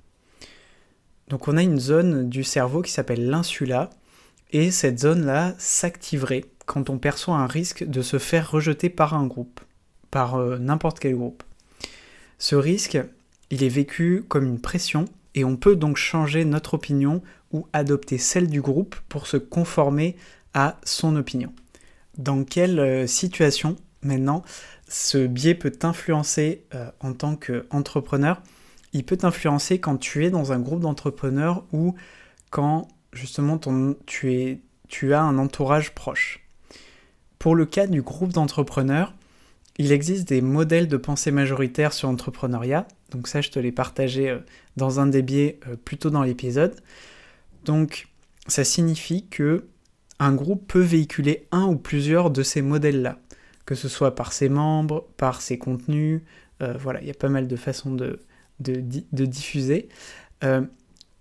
Donc 1.28 1.48
on 1.48 1.56
a 1.56 1.62
une 1.62 1.78
zone 1.78 2.28
du 2.28 2.44
cerveau 2.44 2.82
qui 2.82 2.92
s'appelle 2.92 3.28
l'insula, 3.28 3.90
et 4.52 4.70
cette 4.70 4.98
zone-là 4.98 5.54
s'activerait 5.58 6.44
quand 6.66 6.90
on 6.90 6.98
perçoit 6.98 7.36
un 7.36 7.46
risque 7.46 7.84
de 7.84 8.02
se 8.02 8.18
faire 8.18 8.50
rejeter 8.50 8.90
par 8.90 9.14
un 9.14 9.26
groupe, 9.26 9.60
par 10.10 10.36
euh, 10.36 10.58
n'importe 10.58 10.98
quel 10.98 11.14
groupe. 11.14 11.42
Ce 12.38 12.56
risque, 12.56 12.98
il 13.50 13.62
est 13.62 13.68
vécu 13.68 14.24
comme 14.28 14.46
une 14.46 14.60
pression, 14.60 15.04
et 15.34 15.44
on 15.44 15.56
peut 15.56 15.76
donc 15.76 15.96
changer 15.96 16.44
notre 16.44 16.74
opinion 16.74 17.22
ou 17.52 17.66
adopter 17.72 18.18
celle 18.18 18.48
du 18.48 18.60
groupe 18.60 18.96
pour 19.08 19.26
se 19.26 19.36
conformer 19.36 20.16
à 20.54 20.78
son 20.84 21.16
opinion. 21.16 21.52
Dans 22.18 22.44
quelle 22.44 22.78
euh, 22.78 23.06
situation 23.06 23.76
maintenant 24.02 24.42
ce 24.88 25.26
biais 25.26 25.54
peut 25.54 25.70
t'influencer 25.70 26.64
euh, 26.74 26.90
en 27.00 27.12
tant 27.12 27.36
qu'entrepreneur, 27.36 28.42
il 28.92 29.04
peut 29.04 29.16
t'influencer 29.16 29.78
quand 29.78 29.96
tu 29.96 30.24
es 30.24 30.30
dans 30.30 30.52
un 30.52 30.58
groupe 30.58 30.80
d'entrepreneurs 30.80 31.64
ou 31.72 31.94
quand 32.50 32.88
justement 33.12 33.58
tu 34.06 35.14
as 35.14 35.22
un 35.22 35.38
entourage 35.38 35.94
proche. 35.94 36.40
Pour 37.38 37.54
le 37.54 37.66
cas 37.66 37.86
du 37.86 38.02
groupe 38.02 38.32
d'entrepreneurs, 38.32 39.14
il 39.80 39.92
existe 39.92 40.28
des 40.28 40.42
modèles 40.42 40.88
de 40.88 40.98
pensée 40.98 41.30
majoritaire 41.30 41.94
sur 41.94 42.08
l'entrepreneuriat. 42.08 42.86
Donc 43.12 43.28
ça, 43.28 43.40
je 43.40 43.48
te 43.48 43.58
l'ai 43.58 43.72
partagé 43.72 44.28
euh, 44.28 44.40
dans 44.76 45.00
un 45.00 45.06
des 45.06 45.22
biais 45.22 45.58
euh, 45.66 45.74
plus 45.74 45.96
tôt 45.96 46.10
dans 46.10 46.22
l'épisode. 46.22 46.76
Donc 47.64 48.08
ça 48.46 48.62
signifie 48.62 49.26
que 49.28 49.64
un 50.18 50.34
groupe 50.34 50.70
peut 50.70 50.82
véhiculer 50.82 51.46
un 51.50 51.64
ou 51.64 51.76
plusieurs 51.76 52.30
de 52.30 52.42
ces 52.42 52.60
modèles-là, 52.60 53.20
que 53.64 53.74
ce 53.74 53.88
soit 53.88 54.14
par 54.14 54.34
ses 54.34 54.50
membres, 54.50 55.08
par 55.16 55.40
ses 55.40 55.56
contenus. 55.56 56.20
Euh, 56.60 56.74
voilà, 56.78 57.00
il 57.00 57.06
y 57.06 57.10
a 57.10 57.14
pas 57.14 57.30
mal 57.30 57.48
de 57.48 57.56
façons 57.56 57.94
de, 57.94 58.20
de, 58.58 59.24
diffuser. 59.24 59.88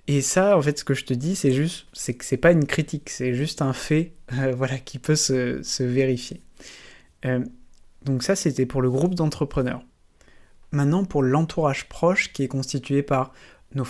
et 0.08 0.20
ça, 0.20 0.58
en 0.58 0.62
fait, 0.62 0.80
ce 0.80 0.84
que 0.84 0.94
je 0.94 1.06
te 1.06 1.14
dis, 1.14 1.38
c'est 1.38 1.54
juste, 1.54 1.88
c'est 1.94 2.14
que 2.14 2.26
c'est 2.26 2.36
pas 2.36 2.52
une 2.52 2.66
critique, 2.66 3.10
c'est 3.10 3.34
juste 3.34 3.62
un 3.62 3.72
fait, 3.72 4.12
voilà, 4.58 4.78
qui 4.80 5.00
peut 5.00 5.16
se, 5.16 5.64
se 5.64 5.84
vérifier. 5.84 6.42
Donc 8.06 8.24
ça, 8.24 8.36
c'était 8.36 8.66
pour 8.66 8.82
le 8.82 8.90
groupe 8.90 9.16
d'entrepreneurs. 9.16 9.84
Maintenant, 10.72 11.04
pour 11.04 11.24
l'entourage 11.24 11.90
proche 11.90 12.32
qui 12.32 12.44
est 12.44 12.48
constitué 12.48 13.02
par 13.02 13.34
nos, 13.76 13.88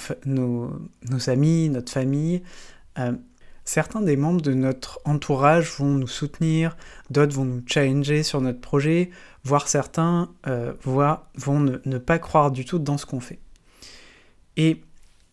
amis, 1.27 1.69
notre 1.69 1.91
famille, 1.91 2.41
euh, 2.97 3.13
certains 3.65 4.01
des 4.01 4.17
membres 4.17 4.41
de 4.41 4.53
notre 4.53 4.99
entourage 5.05 5.71
vont 5.77 5.93
nous 5.93 6.07
soutenir, 6.07 6.75
d'autres 7.09 7.35
vont 7.35 7.45
nous 7.45 7.61
challenger 7.65 8.23
sur 8.23 8.41
notre 8.41 8.59
projet, 8.59 9.11
voire 9.43 9.67
certains 9.67 10.29
euh, 10.47 10.73
vont 10.83 11.59
ne, 11.59 11.97
pas 11.97 12.19
croire 12.19 12.51
du 12.51 12.65
tout 12.65 12.79
dans 12.79 12.97
ce 12.97 13.05
qu'on 13.05 13.19
fait. 13.19 13.39
Et 14.57 14.81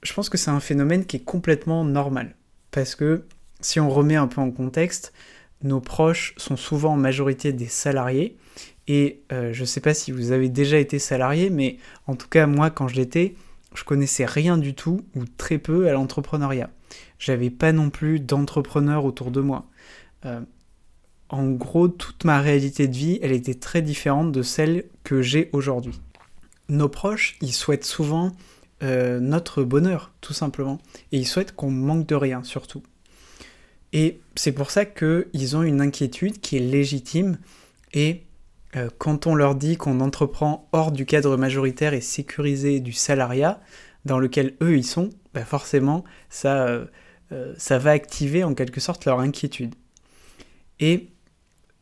je 0.02 0.12
pense 0.12 0.28
que 0.28 0.38
c'est 0.38 0.50
un 0.50 0.60
phénomène 0.60 1.06
qui 1.06 1.16
est 1.16 1.24
complètement 1.24 1.84
normal. 1.84 2.36
Parce 2.70 2.94
que 2.94 3.24
si 3.60 3.80
on 3.80 3.88
remet 3.88 4.16
un 4.16 4.26
peu 4.26 4.40
en 4.40 4.50
contexte, 4.50 5.12
nos 5.66 5.81
proches 5.81 6.35
sont 6.37 6.57
souvent 6.57 6.94
en 6.94 6.96
majorité 6.96 7.52
des 7.52 7.66
salariés. 7.66 8.37
Et 8.88 9.22
euh, 9.33 9.52
je 9.52 9.62
ne 9.62 9.66
sais 9.66 9.81
pas 9.81 9.94
si 9.94 10.12
vous 10.12 10.33
avez 10.33 10.48
déjà 10.48 10.79
été 10.79 10.98
salarié, 10.98 11.50
mais 11.50 11.79
en 12.07 12.14
tout 12.14 12.29
cas, 12.29 12.46
moi, 12.46 12.70
quand 12.70 12.88
je 12.88 12.96
l'étais, 12.96 13.35
je 13.74 13.85
connaissais 13.85 14.24
rien 14.24 14.59
du 14.59 14.74
tout 14.74 15.00
ou 15.14 15.24
très 15.37 15.59
peu 15.59 15.88
à 15.88 15.92
l'entrepreneuriat. 15.92 16.70
J'avais 17.18 17.50
pas 17.50 17.72
non 17.72 17.90
plus 17.90 18.20
d'entrepreneurs 18.20 19.05
autour 19.05 19.31
de 19.31 19.40
moi. 19.40 19.66
Euh, 20.24 20.40
en 21.29 21.50
gros, 21.50 21.88
toute 21.88 22.24
ma 22.24 22.40
réalité 22.40 22.87
de 22.87 22.96
vie, 22.96 23.18
elle 23.22 23.33
était 23.33 23.55
très 23.55 23.83
différente 23.83 24.31
de 24.31 24.42
celle 24.42 24.85
que 25.02 25.22
j'ai 25.22 25.50
aujourd'hui. 25.52 26.00
Nos 26.68 26.88
proches, 26.88 27.37
ils 27.42 27.52
souhaitent 27.52 27.85
souvent 27.85 28.33
euh, 28.83 29.18
notre 29.18 29.64
bonheur, 29.64 30.12
tout 30.20 30.33
simplement. 30.33 30.79
Et 31.11 31.18
ils 31.18 31.26
souhaitent 31.26 31.55
qu'on 31.55 31.70
manque 31.70 32.07
de 32.07 32.14
rien, 32.14 32.44
surtout. 32.44 32.83
Et 33.92 34.20
c'est 34.35 34.53
pour 34.53 34.70
ça 34.70 34.85
qu'ils 34.85 35.57
ont 35.57 35.62
une 35.62 35.81
inquiétude 35.81 36.40
qui 36.40 36.57
est 36.57 36.61
légitime 36.61 37.38
et 37.92 38.27
euh, 38.77 38.90
quand 38.99 39.27
on 39.27 39.35
leur 39.35 39.55
dit 39.55 39.77
qu'on 39.77 40.01
entreprend 40.01 40.68
hors 40.72 40.92
du 40.92 41.07
cadre 41.07 41.37
majoritaire 41.37 41.94
et 41.94 42.01
sécurisé 42.01 42.81
du 42.81 42.92
salariat 42.92 43.61
dans 44.05 44.18
lequel 44.18 44.55
eux 44.62 44.77
ils 44.77 44.85
sont, 44.85 45.11
bah 45.35 45.44
forcément 45.44 46.05
ça, 46.29 46.66
euh, 46.66 46.87
euh, 47.33 47.55
ça 47.57 47.79
va 47.79 47.92
activer 47.92 48.44
en 48.44 48.55
quelque 48.55 48.81
sorte 48.81 49.05
leur 49.05 49.20
inquiétude. 49.20 49.75
Et 50.79 51.09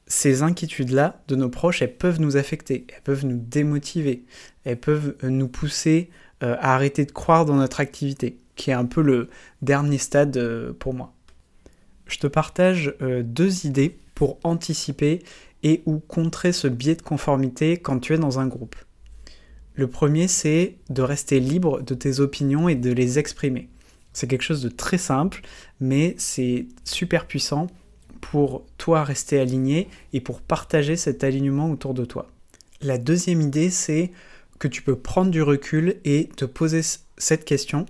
ces 0.07 0.43
inquiétudes-là 0.43 1.23
de 1.27 1.35
nos 1.35 1.49
proches, 1.49 1.83
elles 1.83 1.97
peuvent 1.97 2.21
nous 2.21 2.37
affecter, 2.37 2.87
elles 2.95 3.03
peuvent 3.03 3.25
nous 3.25 3.39
démotiver, 3.39 4.25
elles 4.65 4.79
peuvent 4.79 5.17
nous 5.23 5.49
pousser 5.49 6.11
à 6.41 6.75
arrêter 6.75 7.07
de 7.07 7.13
croire 7.13 7.47
dans 7.47 7.55
notre 7.55 7.81
activité, 7.81 8.39
qui 8.55 8.69
est 8.69 8.75
un 8.75 8.85
peu 8.85 9.01
le 9.01 9.31
dernier 9.63 9.97
stade 9.97 10.39
pour 10.79 10.93
moi. 10.93 11.15
Je 12.07 12.19
te 12.19 12.27
partage 12.27 12.95
deux 13.01 13.67
idées 13.67 13.97
pour 14.15 14.39
anticiper 14.45 15.23
et 15.63 15.83
ou 15.87 15.99
contrer 15.99 16.53
ce 16.53 16.69
biais 16.69 16.95
de 16.95 17.03
conformité 17.03 17.79
quand 17.79 17.99
tu 17.99 18.15
es 18.15 18.19
dans 18.19 18.39
un 18.39 18.47
groupe. 18.47 18.77
Le 19.75 19.89
premier, 19.89 20.29
c'est 20.29 20.77
de 20.91 21.03
rester 21.03 21.41
libre 21.41 21.83
de 21.83 21.95
tes 21.95 22.21
opinions 22.21 22.69
et 22.69 22.77
de 22.77 22.93
les 22.93 23.19
exprimer. 23.19 23.69
C'est 24.13 24.29
quelque 24.29 24.43
chose 24.43 24.63
de 24.63 24.69
très 24.69 24.99
simple, 24.99 25.41
mais 25.81 26.15
c'est 26.19 26.67
super 26.85 27.27
puissant 27.27 27.67
pour 28.21 28.65
toi 28.79 29.03
rester 29.03 29.41
aligné 29.41 29.89
et 30.13 30.21
pour 30.21 30.41
partager 30.41 30.97
cet 30.97 31.25
alignement 31.25 31.71
autour 31.71 31.93
de 31.93 32.05
toi. 32.05 32.29
La 32.81 32.99
deuxième 32.99 33.41
idée, 33.41 33.71
c'est 33.71 34.13
que 34.61 34.69
tu 34.69 34.83
peux 34.83 34.97
prendre 34.97 35.31
du 35.31 35.43
recul 35.43 35.97
et 36.05 36.29
te 36.37 36.45
poser 36.45 36.83
cette 37.19 37.45
question, 37.45 37.87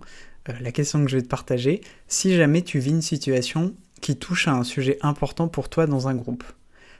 euh, 0.48 0.55
la 0.61 0.72
question 0.72 1.05
que 1.05 1.11
je 1.11 1.16
vais 1.16 1.22
te 1.22 1.29
partager, 1.29 1.83
si 2.09 2.35
jamais 2.35 2.62
tu 2.62 2.79
vis 2.79 2.90
une 2.90 3.03
situation 3.03 3.74
qui 4.00 4.16
touche 4.16 4.48
à 4.48 4.52
un 4.52 4.64
sujet 4.64 4.98
important 5.02 5.48
pour 5.48 5.68
toi 5.68 5.87
dans 5.87 6.09
un 6.09 6.14
groupe. 6.14 6.44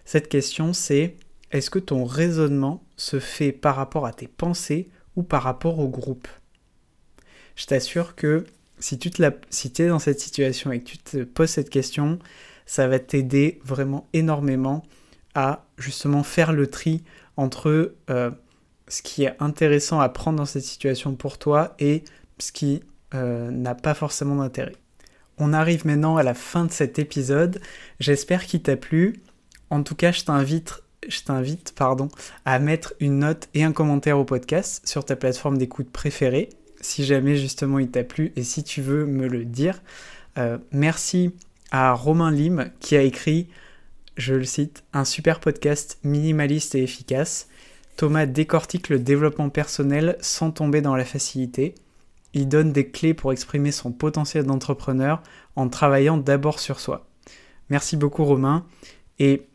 Cette 0.05 0.29
question, 0.29 0.73
c'est 0.73 1.17
est-ce 1.51 1.71
que 1.71 1.79
ton 1.79 2.05
raisonnement 2.05 2.83
se 2.97 3.21
fait 3.21 3.53
par 3.53 3.77
rapport 3.77 4.07
à 4.07 4.13
tes 4.13 4.29
pensées 4.29 4.89
ou 5.17 5.23
par 5.23 5.43
rapport 5.43 5.79
au 5.79 5.89
groupe? 5.89 6.29
Je 7.57 7.67
t'assure 7.67 8.15
que 8.17 8.45
si 8.81 8.99
tu 8.99 9.11
es 9.19 9.89
dans 9.89 9.99
cette 9.99 10.21
situation 10.21 10.73
et 10.73 10.81
que 10.81 10.89
tu 10.91 10.99
te 10.99 11.25
poses 11.25 11.51
cette 11.51 11.71
question, 11.71 12.19
ça 12.67 12.89
va 12.89 12.99
t'aider 12.99 13.61
vraiment 13.65 14.09
énormément 14.13 14.83
à 15.35 15.65
justement 15.79 16.23
faire 16.23 16.53
le 16.53 16.67
tri 16.67 17.03
entre 17.37 17.95
euh, 18.11 18.31
ce 18.89 19.03
qui 19.03 19.25
est 19.25 19.35
intéressant 19.41 20.01
à 20.01 20.09
prendre 20.09 20.39
dans 20.39 20.45
cette 20.45 20.65
situation 20.65 21.15
pour 21.15 21.39
toi 21.39 21.75
et 21.79 22.05
ce 22.39 22.53
qui 22.53 22.83
euh, 23.15 23.51
n'a 23.51 23.75
pas 23.75 23.95
forcément 23.95 24.37
d'intérêt. 24.37 24.75
On 25.39 25.53
arrive 25.53 25.87
maintenant 25.87 26.17
à 26.17 26.23
la 26.23 26.35
fin 26.35 26.65
de 26.65 26.73
cet 26.73 26.99
épisode. 26.99 27.61
J'espère 28.01 28.47
qu'il 28.47 28.63
t'a 28.63 28.77
plu. 28.77 29.23
En 29.71 29.83
tout 29.83 29.95
cas, 29.95 30.13
je 30.13 30.25
t'invite 30.25 30.85
à 32.45 32.59
mettre 32.59 32.95
une 33.01 33.19
note 33.19 33.49
et 33.55 33.65
un 33.65 33.73
commentaire 33.73 34.19
au 34.19 34.25
podcast 34.25 34.87
sur 34.87 35.05
ta 35.05 35.17
plateforme 35.17 35.59
d'écoute 35.59 35.91
préférée, 35.91 36.51
si 36.81 37.05
jamais 37.05 37.37
justement 37.37 37.79
il 37.79 37.91
t'a 37.91 38.05
plu 38.05 38.33
et 38.37 38.43
si 38.43 38.63
tu 38.63 38.81
veux 38.81 39.05
me 39.05 39.27
le 39.27 39.45
dire. 39.45 39.83
Euh, 40.39 40.59
merci 40.73 41.33
à 41.71 41.93
Romain 41.93 42.31
Lim 42.31 42.71
qui 42.81 42.97
a 42.97 43.03
écrit, 43.03 43.49
je 44.17 44.35
le 44.35 44.45
cite, 44.45 44.85
un 44.93 45.05
super 45.05 45.41
podcast 45.41 45.99
minimaliste 46.05 46.75
et 46.75 46.83
efficace. 46.83 47.49
Thomas 47.97 48.27
décortique 48.27 48.89
le 48.89 48.99
développement 48.99 49.51
personnel 49.51 50.17
sans 50.21 50.51
tomber 50.51 50.81
dans 50.81 50.97
la 50.97 51.05
facilité. 51.05 51.75
Il 52.35 52.49
donne 52.49 52.73
des 52.73 52.91
clés 52.91 53.15
pour 53.15 53.33
exprimer 53.33 53.73
son 53.73 53.93
potentiel 53.93 54.45
d'entrepreneur 54.45 55.23
en 55.57 55.69
travaillant 55.69 56.19
d'abord 56.19 56.61
sur 56.61 56.81
soi. 56.81 57.07
Merci 57.71 57.97
beaucoup 57.97 58.25
Romain. 58.25 58.67
Et 59.19 59.49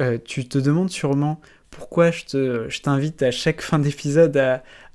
euh, 0.00 0.18
tu 0.22 0.48
te 0.48 0.58
demandes 0.58 0.90
sûrement 0.90 1.40
pourquoi 1.70 2.10
je 2.10 2.80
t'invite 2.80 3.22
à 3.22 3.30
chaque 3.30 3.62
fin 3.62 3.78
d'épisode 3.78 4.36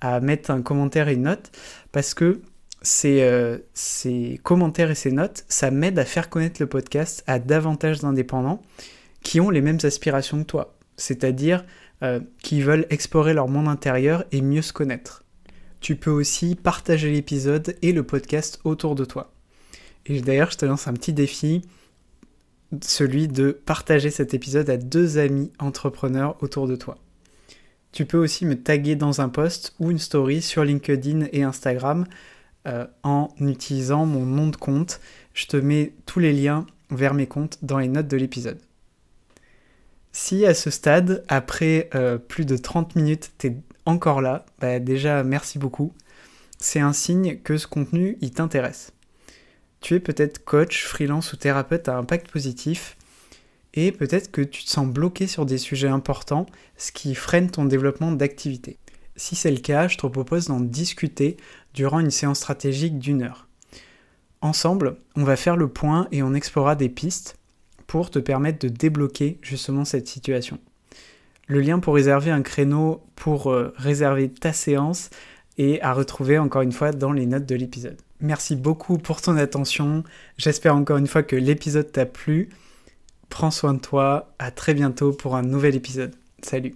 à, 0.02 0.20
mettre 0.20 0.52
un 0.52 0.62
commentaire 0.62 1.08
et 1.08 1.14
une 1.14 1.24
note, 1.24 1.52
parce 1.92 2.14
que 2.14 2.42
ces, 2.84 3.24
euh, 3.24 3.58
ces 3.74 4.40
commentaires 4.44 4.92
et 4.92 4.96
ces 4.96 5.12
notes, 5.12 5.44
ça 5.48 5.72
m'aide 5.72 5.98
à 5.98 6.06
faire 6.06 6.30
connaître 6.30 6.62
le 6.62 6.68
podcast 6.68 7.24
à 7.26 7.40
davantage 7.40 8.00
d'indépendants 8.00 8.62
qui 9.24 9.42
ont 9.42 9.50
les 9.50 9.62
mêmes 9.62 9.80
aspirations 9.84 10.40
que 10.40 10.48
toi, 10.48 10.76
c'est-à-dire 10.98 11.66
euh, 12.04 12.20
qui 12.44 12.62
veulent 12.62 12.86
explorer 12.92 13.34
leur 13.34 13.48
monde 13.48 13.68
intérieur 13.68 14.24
et 14.32 14.42
mieux 14.42 14.62
se 14.62 14.72
connaître. 14.72 15.24
Tu 15.80 15.96
peux 15.96 16.12
aussi 16.12 16.56
partager 16.56 17.12
l'épisode 17.12 17.76
et 17.82 17.92
le 17.92 18.04
podcast 18.04 18.60
autour 18.64 18.96
de 18.96 19.06
toi. 19.06 19.32
Et 20.06 20.22
d'ailleurs, 20.22 20.52
je 20.52 20.58
te 20.58 20.66
lance 20.66 20.88
un 20.88 20.94
petit 20.94 21.14
défi 21.14 21.62
celui 22.82 23.28
de 23.28 23.52
partager 23.52 24.10
cet 24.10 24.34
épisode 24.34 24.70
à 24.70 24.78
deux 24.78 25.18
amis 25.18 25.52
entrepreneurs 25.60 26.36
autour 26.42 26.68
de 26.68 26.76
toi. 26.76 26.98
Tu 27.92 28.06
peux 28.06 28.18
aussi 28.18 28.46
me 28.46 28.62
taguer 28.62 28.96
dans 28.96 29.22
un 29.22 29.30
post 29.30 29.74
ou 29.80 29.92
une 29.92 30.00
story 30.00 30.42
sur 30.42 30.64
LinkedIn 30.64 31.28
et 31.32 31.44
Instagram 31.44 32.06
euh, 32.68 32.86
en 33.04 33.30
utilisant 33.40 34.06
mon 34.06 34.26
nom 34.26 34.48
de 34.48 34.56
compte. 34.56 35.00
Je 35.34 35.48
te 35.48 35.58
mets 35.58 35.94
tous 36.06 36.20
les 36.20 36.34
liens 36.34 36.66
vers 36.90 37.14
mes 37.14 37.28
comptes 37.28 37.60
dans 37.62 37.80
les 37.80 37.88
notes 37.88 38.08
de 38.08 38.18
l'épisode. 38.18 38.60
Si 40.12 40.46
à 40.46 40.54
ce 40.54 40.70
stade, 40.70 41.24
après 41.28 41.90
euh, 41.96 42.18
plus 42.18 42.46
de 42.46 42.58
30 42.58 42.96
minutes, 42.96 43.32
tu 43.38 43.58
encore 43.88 44.22
là, 44.22 44.46
bah 44.60 44.80
déjà 44.80 45.24
merci 45.24 45.58
beaucoup. 45.58 45.94
C'est 46.60 46.82
un 46.82 46.94
signe 46.94 47.38
que 47.38 47.58
ce 47.58 47.68
contenu, 47.68 48.18
il 48.22 48.32
t'intéresse. 48.32 48.92
Tu 49.80 49.96
es 49.96 50.00
peut-être 50.00 50.44
coach, 50.44 50.86
freelance 50.86 51.32
ou 51.32 51.38
thérapeute 51.38 51.88
à 51.88 51.98
impact 51.98 52.30
positif 52.30 52.98
et 53.74 53.92
peut-être 53.92 54.30
que 54.30 54.42
tu 54.42 54.66
te 54.66 54.70
sens 54.70 54.88
bloqué 54.88 55.26
sur 55.26 55.46
des 55.46 55.58
sujets 55.58 55.88
importants, 55.88 56.48
ce 56.76 56.92
qui 56.92 57.16
freine 57.16 57.50
ton 57.50 57.64
développement 57.64 58.12
d'activité. 58.12 58.78
Si 59.16 59.36
c'est 59.36 59.52
le 59.52 59.60
cas, 59.60 59.88
je 59.88 59.98
te 59.98 60.06
propose 60.06 60.48
d'en 60.48 60.60
discuter 60.60 61.38
durant 61.74 62.00
une 62.00 62.12
séance 62.12 62.40
stratégique 62.40 63.00
d'une 63.00 63.22
heure. 63.22 63.48
Ensemble, 64.42 64.98
on 65.16 65.24
va 65.24 65.38
faire 65.38 65.56
le 65.56 65.70
point 65.70 66.08
et 66.12 66.24
on 66.24 66.34
explorera 66.34 66.76
des 66.76 66.90
pistes 66.90 67.38
pour 67.88 68.10
te 68.10 68.20
permettre 68.20 68.60
de 68.60 68.68
débloquer 68.68 69.40
justement 69.42 69.86
cette 69.86 70.08
situation. 70.08 70.60
Le 71.48 71.62
lien 71.62 71.80
pour 71.80 71.96
réserver 71.96 72.32
un 72.32 72.42
créneau 72.42 73.02
pour 73.16 73.52
euh, 73.52 73.74
réserver 73.78 74.30
ta 74.30 74.54
séance 74.54 75.10
et 75.58 75.82
à 75.82 75.94
retrouver 75.94 76.38
encore 76.38 76.62
une 76.62 76.72
fois 76.72 76.92
dans 76.92 77.12
les 77.12 77.26
notes 77.26 77.46
de 77.46 77.56
l'épisode. 77.56 77.98
Merci 78.20 78.56
beaucoup 78.56 78.98
pour 78.98 79.22
ton 79.22 79.38
attention. 79.38 80.04
J'espère 80.38 80.76
encore 80.76 80.98
une 80.98 81.08
fois 81.08 81.24
que 81.24 81.36
l'épisode 81.36 81.92
t'a 81.92 82.06
plu. 82.06 82.50
Prends 83.30 83.52
soin 83.52 83.74
de 83.74 83.80
toi. 83.80 84.34
À 84.40 84.52
très 84.52 84.74
bientôt 84.74 85.12
pour 85.12 85.36
un 85.36 85.44
nouvel 85.44 85.76
épisode. 85.76 86.16
Salut. 86.42 86.76